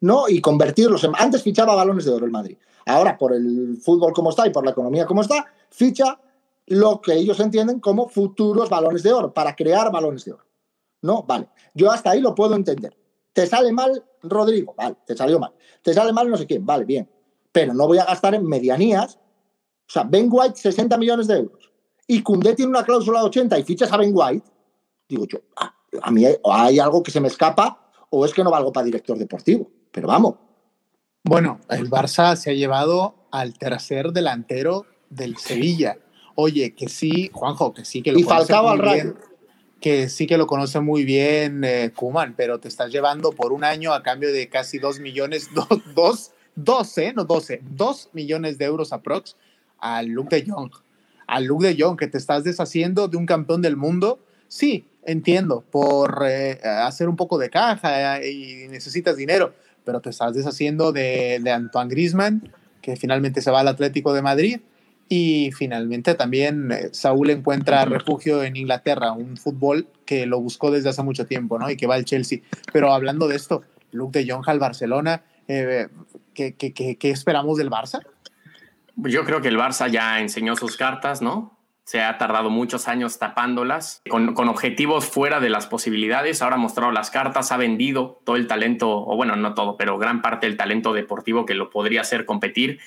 [0.07, 0.29] ¿no?
[0.29, 1.13] Y convertirlos en...
[1.17, 2.57] Antes fichaba balones de oro el Madrid.
[2.87, 6.19] Ahora, por el fútbol como está y por la economía como está, ficha
[6.67, 10.45] lo que ellos entienden como futuros balones de oro, para crear balones de oro.
[11.03, 11.25] ¿No?
[11.25, 11.49] Vale.
[11.75, 12.97] Yo hasta ahí lo puedo entender.
[13.33, 14.75] ¿Te sale mal Rodrigo?
[14.77, 15.53] Vale, te salió mal.
[15.83, 16.65] ¿Te sale mal no sé quién?
[16.65, 17.09] Vale, bien.
[17.53, 19.17] pero no voy a gastar en medianías.
[19.17, 21.73] O sea, Ben White, 60 millones de euros.
[22.07, 24.47] Y Cundé tiene una cláusula de 80 y fichas a Ben White.
[25.09, 28.45] Digo yo, ah, a mí hay, hay algo que se me escapa o es que
[28.45, 29.71] no valgo para director deportivo.
[29.93, 30.35] Pero vamos.
[31.25, 35.99] Bueno, el Barça se ha llevado al tercer delantero del Sevilla.
[36.37, 39.03] Oye, que sí, Juanjo, que sí que lo Y Falcao al muy Rayo.
[39.03, 39.17] bien,
[39.81, 43.65] que sí que lo conoce muy bien eh, Kuman, pero te estás llevando por un
[43.65, 48.67] año a cambio de casi dos millones, dos, dos, doce, no doce, dos millones de
[48.67, 49.37] euros aprox
[49.79, 50.71] al Luke de Jong.
[51.27, 54.21] Al Luke de Jong, que te estás deshaciendo de un campeón del mundo.
[54.49, 59.55] Sí, entiendo, por eh, hacer un poco de caja eh, y necesitas dinero,
[59.87, 64.21] pero te estás deshaciendo de, de Antoine Griezmann, que finalmente se va al Atlético de
[64.21, 64.61] Madrid.
[65.09, 70.89] Y finalmente también eh, Saúl encuentra refugio en Inglaterra, un fútbol que lo buscó desde
[70.89, 71.71] hace mucho tiempo, ¿no?
[71.71, 72.41] Y que va al Chelsea.
[72.73, 75.87] Pero hablando de esto, Luke de Jong al Barcelona, eh,
[76.35, 78.01] ¿qué, qué, qué, qué esperamos del Barça?
[78.97, 81.56] Yo creo que el Barça ya enseñó sus cartas, ¿no?
[81.87, 86.43] Se ha tardado muchos años tapándolas, con, con, objetivos fuera de las posibilidades.
[86.43, 89.97] Ahora ha mostrado las cartas, ha vendido todo el talento, o bueno, no todo, pero
[89.97, 92.81] gran parte del talento deportivo que lo podría hacer competir,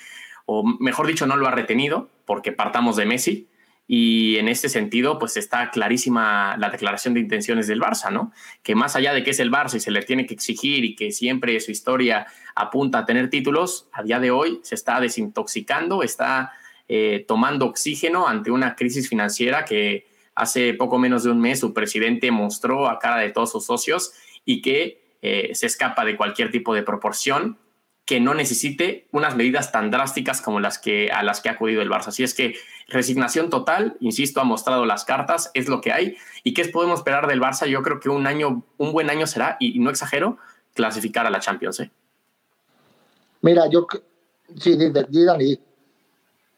[0.44, 3.48] o mejor dicho, no lo ha retenido, porque partamos de Messi.
[3.92, 8.32] Y en este sentido, pues está clarísima la declaración de intenciones del Barça, ¿no?
[8.62, 10.94] Que más allá de que es el Barça y se le tiene que exigir y
[10.94, 16.04] que siempre su historia apunta a tener títulos, a día de hoy se está desintoxicando,
[16.04, 16.52] está
[16.92, 21.72] eh, tomando oxígeno ante una crisis financiera que hace poco menos de un mes su
[21.72, 24.12] presidente mostró a cara de todos sus socios
[24.44, 27.58] y que eh, se escapa de cualquier tipo de proporción
[28.06, 31.80] que no necesite unas medidas tan drásticas como las que a las que ha acudido
[31.80, 32.08] el Barça.
[32.08, 32.56] Así es que
[32.88, 36.16] resignación total, insisto, ha mostrado las cartas, es lo que hay.
[36.42, 37.68] ¿Y qué podemos esperar del Barça?
[37.68, 40.38] Yo creo que un año, un buen año será, y, no exagero,
[40.74, 41.78] clasificar a la Champions.
[41.78, 41.90] ¿eh?
[43.42, 43.86] Mira, yo
[44.56, 45.69] sí, Dani.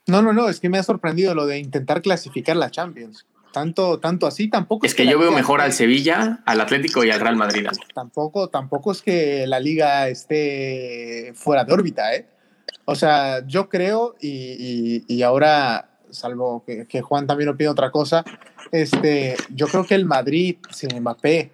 [0.07, 3.27] No, no, no, es que me ha sorprendido lo de intentar clasificar la Champions.
[3.53, 4.87] Tanto, tanto así, tampoco.
[4.87, 7.67] Es, es que, que yo veo mejor al Sevilla, al Atlético y al Real Madrid.
[7.95, 12.27] Tampoco, tampoco es que la liga esté fuera de órbita, ¿eh?
[12.85, 17.91] O sea, yo creo, y, y, y ahora, salvo que, que, Juan también opine otra
[17.91, 18.25] cosa,
[18.73, 21.53] este, yo creo que el Madrid, sin Mbappé,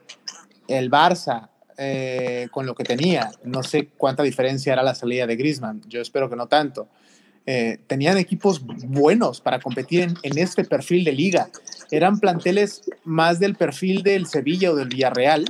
[0.69, 5.37] el Barça, eh, con lo que tenía, no sé cuánta diferencia era la salida de
[5.37, 6.89] Griezmann, yo espero que no tanto.
[7.51, 11.49] Eh, tenían equipos buenos para competir en, en, este perfil de liga.
[11.91, 15.47] Eran planteles más del perfil del Sevilla o del Villarreal,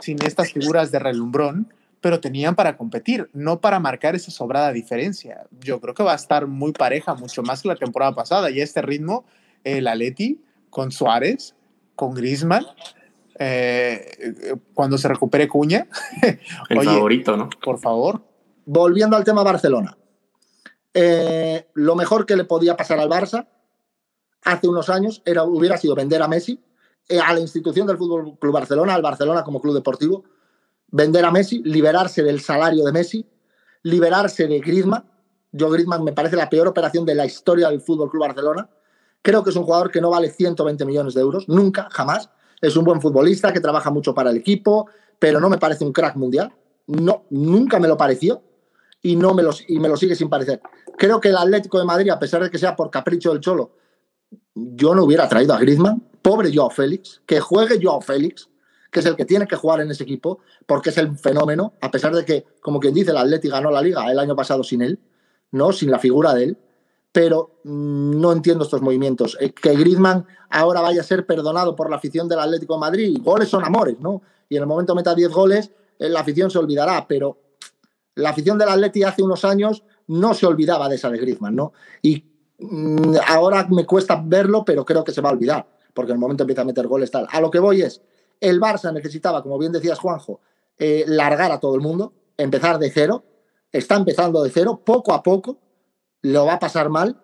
[0.00, 5.46] sin estas figuras de relumbrón, pero tenían para competir, no para marcar esa sobrada diferencia.
[5.62, 8.50] Yo creo que va a estar muy pareja, mucho más que la temporada pasada.
[8.50, 9.24] Y a este ritmo,
[9.64, 11.54] el Atleti con Suárez,
[11.94, 12.66] con Griezmann,
[13.38, 15.86] eh, cuando se recupere Cuña.
[16.68, 17.48] El Oye, favorito, ¿no?
[17.64, 18.20] Por favor.
[18.66, 19.96] Volviendo al tema Barcelona.
[21.00, 23.46] Eh, lo mejor que le podía pasar al Barça
[24.42, 26.60] hace unos años era, hubiera sido vender a Messi,
[27.08, 30.24] eh, a la institución del Fútbol Club Barcelona, al Barcelona como club deportivo,
[30.88, 33.24] vender a Messi, liberarse del salario de Messi,
[33.84, 35.08] liberarse de Griezmann.
[35.52, 38.68] Yo Griezmann me parece la peor operación de la historia del Fútbol Club Barcelona.
[39.22, 42.28] Creo que es un jugador que no vale 120 millones de euros, nunca, jamás.
[42.60, 44.88] Es un buen futbolista que trabaja mucho para el equipo,
[45.20, 46.52] pero no me parece un crack mundial.
[46.88, 48.42] No, nunca me lo pareció
[49.02, 50.60] y, no me lo, y me lo sigue sin parecer.
[50.96, 53.72] Creo que el Atlético de Madrid, a pesar de que sea por capricho del Cholo,
[54.54, 56.02] yo no hubiera traído a Griezmann.
[56.20, 58.48] Pobre Joao Félix, que juegue Joao Félix,
[58.90, 61.90] que es el que tiene que jugar en ese equipo, porque es el fenómeno, a
[61.90, 64.82] pesar de que, como quien dice, el Atlético ganó la liga el año pasado sin
[64.82, 64.98] él,
[65.52, 65.72] ¿no?
[65.72, 66.58] Sin la figura de él.
[67.12, 69.36] Pero mmm, no entiendo estos movimientos.
[69.40, 73.18] Eh, que Griezmann ahora vaya a ser perdonado por la afición del Atlético de Madrid.
[73.22, 74.22] Goles son amores, ¿no?
[74.48, 77.38] Y en el momento meta 10 goles, eh, la afición se olvidará, pero
[78.18, 81.72] la afición del Atlético hace unos años no se olvidaba de esa de Griezmann, ¿no?
[82.02, 82.24] Y
[82.58, 86.20] mmm, ahora me cuesta verlo, pero creo que se va a olvidar, porque en el
[86.20, 87.28] momento empieza a meter goles tal.
[87.30, 88.02] A lo que voy es,
[88.40, 90.40] el Barça necesitaba, como bien decías Juanjo,
[90.78, 93.24] eh, largar a todo el mundo, empezar de cero,
[93.70, 95.58] está empezando de cero, poco a poco,
[96.22, 97.22] lo va a pasar mal,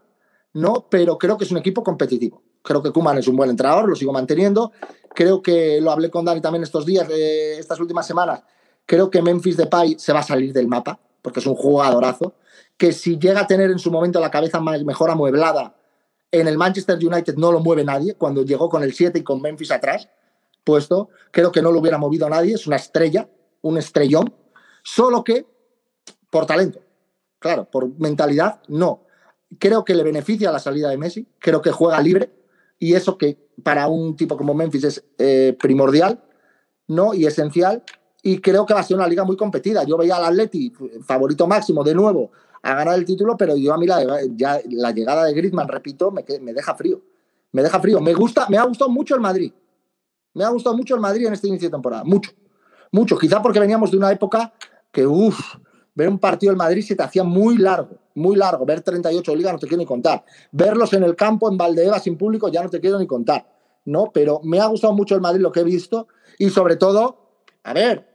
[0.52, 0.86] ¿no?
[0.88, 2.42] Pero creo que es un equipo competitivo.
[2.62, 4.72] Creo que Kuman es un buen entrenador, lo sigo manteniendo.
[5.14, 8.42] Creo que lo hablé con Dani también estos días, eh, estas últimas semanas.
[8.86, 12.34] Creo que Memphis Depay se va a salir del mapa, porque es un jugadorazo.
[12.76, 15.76] Que si llega a tener en su momento la cabeza mejor amueblada,
[16.30, 19.40] en el Manchester United no lo mueve nadie, cuando llegó con el 7 y con
[19.40, 20.08] Memphis atrás,
[20.64, 23.28] puesto, creo que no lo hubiera movido a nadie, es una estrella,
[23.62, 24.34] un estrellón,
[24.82, 25.46] solo que
[26.30, 26.80] por talento,
[27.38, 29.04] claro, por mentalidad, no.
[29.60, 32.32] Creo que le beneficia la salida de Messi, creo que juega libre
[32.80, 36.24] y eso que para un tipo como Memphis es eh, primordial,
[36.88, 37.14] ¿no?
[37.14, 37.84] Y esencial
[38.26, 39.84] y creo que va a ser una liga muy competida.
[39.84, 40.72] Yo veía al Atleti,
[41.02, 42.30] favorito máximo, de nuevo,
[42.62, 44.02] a ganar el título, pero yo a mí la,
[44.34, 46.22] ya, la llegada de Griezmann, repito, me,
[46.54, 47.02] deja frío.
[47.52, 48.00] Me deja frío.
[48.00, 49.52] Me gusta, me ha gustado mucho el Madrid.
[50.32, 52.02] Me ha gustado mucho el Madrid en este inicio de temporada.
[52.02, 52.32] Mucho.
[52.90, 53.18] Mucho.
[53.18, 54.54] Quizá porque veníamos de una época
[54.90, 55.56] que, uff,
[55.94, 58.64] ver un partido del Madrid se te hacía muy largo, muy largo.
[58.64, 60.24] Ver 38 ligas no te quiero ni contar.
[60.50, 63.46] Verlos en el campo, en Valdeva, sin público, ya no te quiero ni contar.
[63.84, 64.10] ¿no?
[64.14, 66.08] Pero me ha gustado mucho el Madrid lo que he visto
[66.38, 67.18] y sobre todo,
[67.62, 68.13] a ver,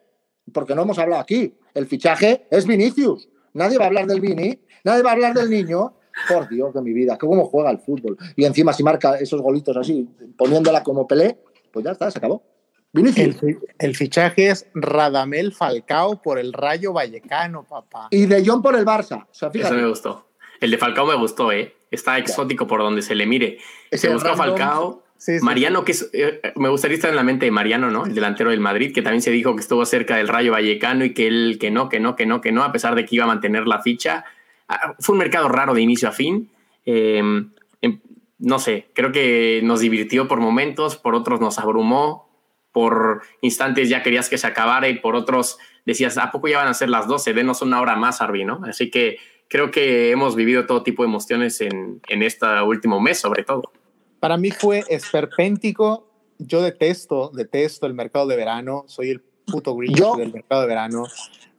[0.54, 3.30] porque no hemos hablado aquí, el fichaje es Vinicius.
[3.54, 5.96] Nadie va a hablar del Vini, nadie va a hablar del niño.
[6.28, 8.18] Por Dios de mi vida, que cómo juega el fútbol.
[8.36, 10.06] Y encima si marca esos golitos así,
[10.38, 11.38] poniéndola como Pelé,
[11.72, 12.44] pues ya está, se acabó.
[12.92, 18.08] El, fichaje es Radamel Falcao por el Rayo Vallecano, papá.
[18.10, 19.28] Y De Jong por el Barça.
[19.32, 20.28] Eso me gustó.
[20.60, 21.76] El de Falcao me gustó, ¿eh?
[21.92, 23.60] Está exótico por donde se le mire.
[23.92, 25.04] se buscó Falcao.
[25.42, 28.06] Mariano, que eh, me gustaría estar en la mente de Mariano, ¿no?
[28.06, 31.14] El delantero del Madrid, que también se dijo que estuvo cerca del Rayo Vallecano y
[31.14, 33.26] que él, que no, que no, que no, que no, a pesar de que iba
[33.26, 34.24] a mantener la ficha.
[34.70, 36.50] Ah, fue un mercado raro de inicio a fin.
[36.86, 37.50] Em,
[37.82, 38.00] em,
[38.40, 42.30] no sé, creo que nos divirtió por momentos, por otros nos abrumó,
[42.72, 46.68] por instantes ya querías que se acabara y por otros decías, ¿a poco ya van
[46.68, 47.34] a ser las 12?
[47.34, 48.62] Denos una hora más, Arby, ¿no?
[48.64, 49.18] Así que
[49.50, 53.74] creo que hemos vivido todo tipo de emociones en, en este último mes, sobre todo.
[54.20, 56.08] Para mí fue esperpéntico.
[56.38, 58.86] Yo detesto, detesto el mercado de verano.
[58.88, 61.06] Soy el puto gringo del mercado de verano.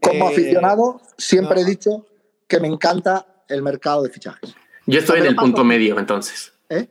[0.01, 2.07] Como eh, aficionado, siempre he dicho
[2.47, 4.55] que me encanta el mercado de fichajes.
[4.87, 6.53] Yo estoy en el punto medio, entonces.
[6.69, 6.89] ¿Eh?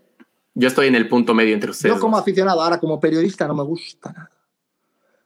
[0.53, 1.95] Yo estoy en el punto medio entre ustedes.
[1.95, 4.31] Yo como aficionado, ahora como periodista no me gusta nada.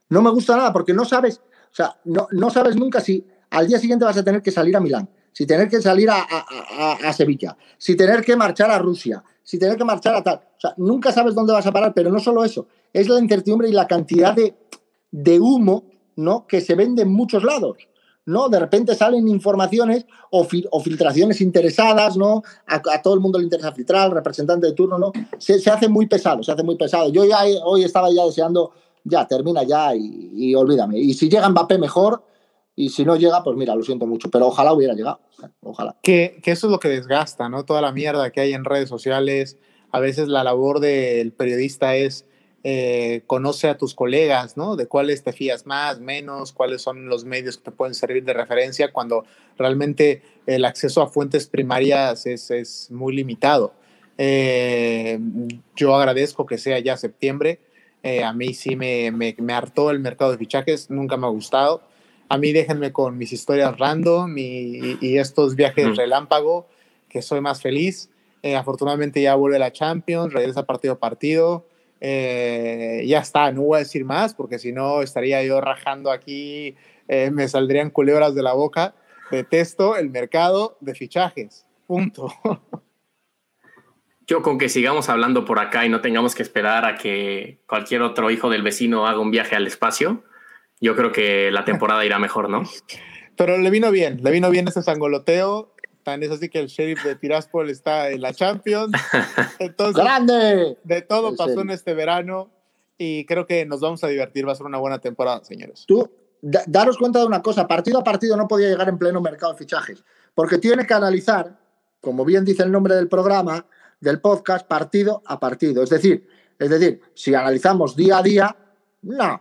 [0.08, 3.66] No me gusta nada porque no sabes, o sea, no, no sabes nunca si al
[3.66, 7.56] día siguiente vas a tener que salir a Milán, si tener que salir a, Sevilla,
[7.76, 10.36] si tener que marchar a Rusia, si tener que marchar a tal.
[10.36, 13.68] O sea, nunca sabes dónde vas a parar, pero no solo eso, es la incertidumbre
[13.68, 14.54] y la cantidad de,
[15.10, 16.46] de humo ¿no?
[16.46, 17.76] que se vende en muchos lados.
[18.26, 18.48] ¿no?
[18.48, 22.42] De repente salen informaciones o, filtraciones interesadas, ¿no?
[22.66, 25.12] A, todo el mundo le interesa filtrar, representante de turno, ¿no?
[25.38, 27.10] Se, se, hace muy pesado, se hace muy pesado.
[27.10, 28.72] Yo ya hoy estaba ya deseando,
[29.02, 30.98] ya, termina ya y, y olvídame.
[30.98, 32.22] Y si llega Mbappé, mejor,
[32.76, 35.20] y si no llega, pues mira, lo siento mucho, pero ojalá hubiera llegado.
[35.60, 35.96] Ojalá.
[36.02, 37.64] Que, que, eso es lo que desgasta, ¿no?
[37.64, 39.58] Toda la mierda que hay en redes sociales.
[39.92, 42.26] A veces la labor del periodista es
[42.64, 44.74] eh, conoce a tus colegas, ¿no?
[44.74, 48.32] De cuáles te fías más, menos, cuáles son los medios que te pueden servir de
[48.32, 49.24] referencia cuando
[49.56, 53.72] realmente el acceso a fuentes primarias es, es muy limitado.
[54.18, 55.20] Eh,
[55.76, 57.60] yo agradezco que sea ya septiembre.
[58.02, 61.30] Eh, a mí sí me, me, me hartó el mercado de fichajes, nunca me ha
[61.30, 61.93] gustado
[62.28, 65.94] a mí déjenme con mis historias random y, y estos viajes mm.
[65.94, 66.68] relámpago,
[67.08, 68.10] que soy más feliz.
[68.44, 71.66] Eh, afortunadamente ya vuelve la Champions, regresa partido a partido.
[72.00, 76.76] Eh, ya está, no voy a decir más porque si no estaría yo rajando aquí,
[77.08, 78.94] eh, me saldrían culebras de la boca.
[79.30, 81.64] Detesto el mercado de fichajes.
[81.86, 82.28] Punto.
[84.26, 88.02] Yo con que sigamos hablando por acá y no tengamos que esperar a que cualquier
[88.02, 90.22] otro hijo del vecino haga un viaje al espacio,
[90.80, 92.62] yo creo que la temporada irá mejor, ¿no?
[93.36, 95.74] Pero le vino bien, le vino bien ese sangoloteo.
[96.02, 98.92] Tan es así que el sheriff de Tiraspol está en la Champions.
[99.58, 100.76] Entonces, ¡Grande!
[100.84, 102.50] De todo pasó en este verano
[102.98, 104.46] y creo que nos vamos a divertir.
[104.46, 105.84] Va a ser una buena temporada, señores.
[105.86, 106.10] Tú,
[106.42, 109.58] daros cuenta de una cosa: partido a partido no podía llegar en pleno mercado de
[109.58, 110.04] fichajes,
[110.34, 111.58] porque tiene que analizar,
[112.02, 113.66] como bien dice el nombre del programa,
[113.98, 115.82] del podcast, partido a partido.
[115.82, 118.56] Es decir, es decir, si analizamos día a día,
[119.02, 119.40] no,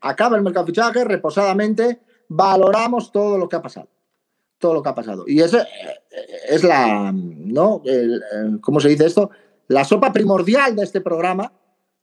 [0.00, 3.88] acaba el mercado de fichajes, reposadamente valoramos todo lo que ha pasado.
[4.58, 5.24] Todo lo que ha pasado.
[5.26, 5.66] Y ese eh,
[6.48, 7.82] es la, ¿no?
[8.60, 9.30] ¿Cómo se dice esto?
[9.68, 11.52] La sopa primordial de este programa,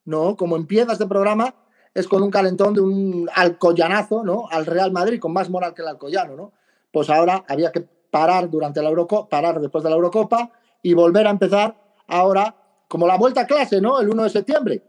[0.06, 0.36] ¿no?
[0.36, 1.54] Como empieza este programa,
[1.94, 4.48] es con un calentón de un alcoyanazo, ¿no?
[4.50, 6.54] Al Real Madrid, con más moral que el alcoyano, ¿no?
[6.92, 11.28] Pues ahora había que parar durante la Eurocopa, parar después de la Eurocopa y volver
[11.28, 11.76] a empezar
[12.08, 12.56] ahora
[12.88, 14.00] como la vuelta a clase, ¿no?
[14.00, 14.84] El 1 de septiembre.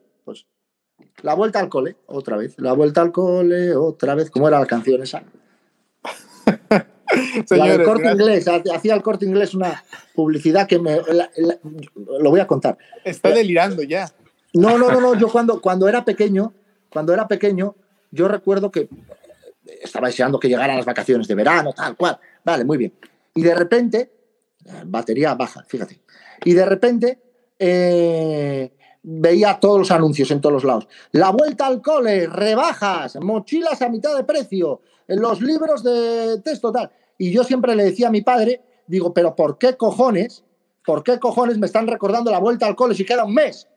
[1.23, 2.55] La vuelta al cole, otra vez.
[2.59, 4.31] La vuelta al cole, otra vez.
[4.31, 5.23] ¿Cómo era la canción esa?
[7.47, 9.83] Señores, corte inglés, hacía el corte inglés una
[10.15, 11.01] publicidad que me.
[12.21, 12.77] lo voy a contar.
[13.05, 14.09] Está delirando ya.
[14.55, 15.15] No, no, no, no.
[15.15, 16.53] Yo cuando, cuando era pequeño,
[16.91, 17.75] cuando era pequeño,
[18.11, 18.89] yo recuerdo que
[19.83, 22.19] estaba deseando que llegaran las vacaciones de verano, tal cual.
[22.45, 22.93] Vale, muy bien.
[23.35, 24.13] Y de repente,
[24.87, 26.01] batería baja, fíjate.
[26.45, 27.19] Y de repente,
[27.59, 28.73] eh,
[29.03, 30.89] veía todos los anuncios en todos los lados.
[31.13, 36.91] La vuelta al cole, rebajas, mochilas a mitad de precio, los libros de texto, tal.
[37.17, 40.45] Y yo siempre le decía a mi padre, digo, pero ¿por qué cojones?
[40.85, 43.69] ¿Por qué cojones me están recordando la vuelta al cole si queda un mes?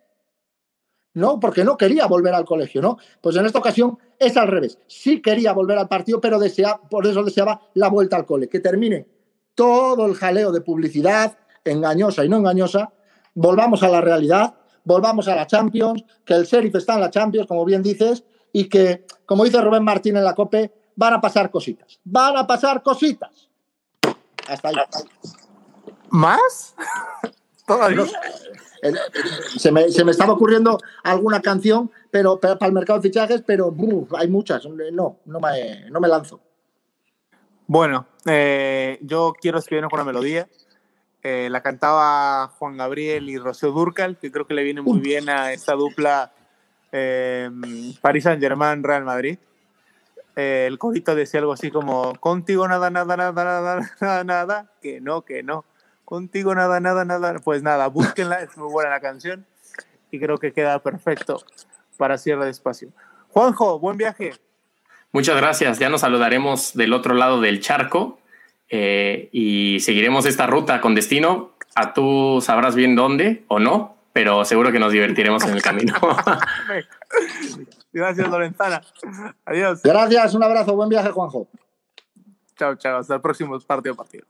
[1.14, 2.98] No, porque no quería volver al colegio, ¿no?
[3.20, 4.78] Pues en esta ocasión es al revés.
[4.88, 8.62] Sí quería volver al partido, pero desea, por eso deseaba la vuelta al cole, que
[8.62, 9.08] termine
[9.56, 12.94] todo el jaleo de publicidad, engañosa y no engañosa,
[13.34, 17.48] volvamos a la realidad, volvamos a la Champions, que el Sheriff está en la Champions,
[17.48, 18.24] como bien dices,
[18.54, 22.00] y que, como dice Rubén Martín en la COPE, van a pasar cositas.
[22.04, 23.50] Van a pasar cositas.
[24.48, 24.76] Hasta ahí.
[26.10, 26.76] ¿Más?
[27.68, 28.06] ¿Todavía?
[29.58, 33.42] Se me, se me, estaba ocurriendo alguna canción pero, pero, para el mercado de fichajes,
[33.46, 33.74] pero
[34.18, 34.66] hay muchas.
[34.92, 36.42] No, no me, no me lanzo.
[37.66, 40.48] Bueno, eh, yo quiero escribirnos con una melodía.
[41.24, 45.30] Eh, la cantaba Juan Gabriel y Rocío Durcal, que creo que le viene muy bien
[45.30, 46.32] a esta dupla
[46.92, 47.50] eh,
[48.02, 49.38] Paris Saint-Germain, Real Madrid.
[50.36, 55.00] Eh, el corito decía algo así como, contigo nada, nada, nada, nada, nada, nada, que
[55.00, 55.66] no, que no.
[56.06, 57.36] Contigo nada, nada, nada.
[57.44, 59.46] Pues nada, búsquenla, es muy buena la canción
[60.10, 61.44] y creo que queda perfecto
[61.98, 62.90] para cierre de espacio.
[63.30, 64.34] Juanjo, buen viaje.
[65.12, 65.78] Muchas gracias.
[65.78, 68.21] Ya nos saludaremos del otro lado del charco
[68.74, 71.52] eh, y seguiremos esta ruta con destino.
[71.76, 75.94] A tú sabrás bien dónde o no, pero seguro que nos divertiremos en el camino.
[77.94, 78.82] gracias, Lorenzana.
[79.46, 79.82] Adiós.
[79.84, 81.48] Gracias, un abrazo, buen viaje, Juanjo.
[82.58, 83.00] Chao, chao.
[83.00, 84.26] Hasta el próximo partido partido.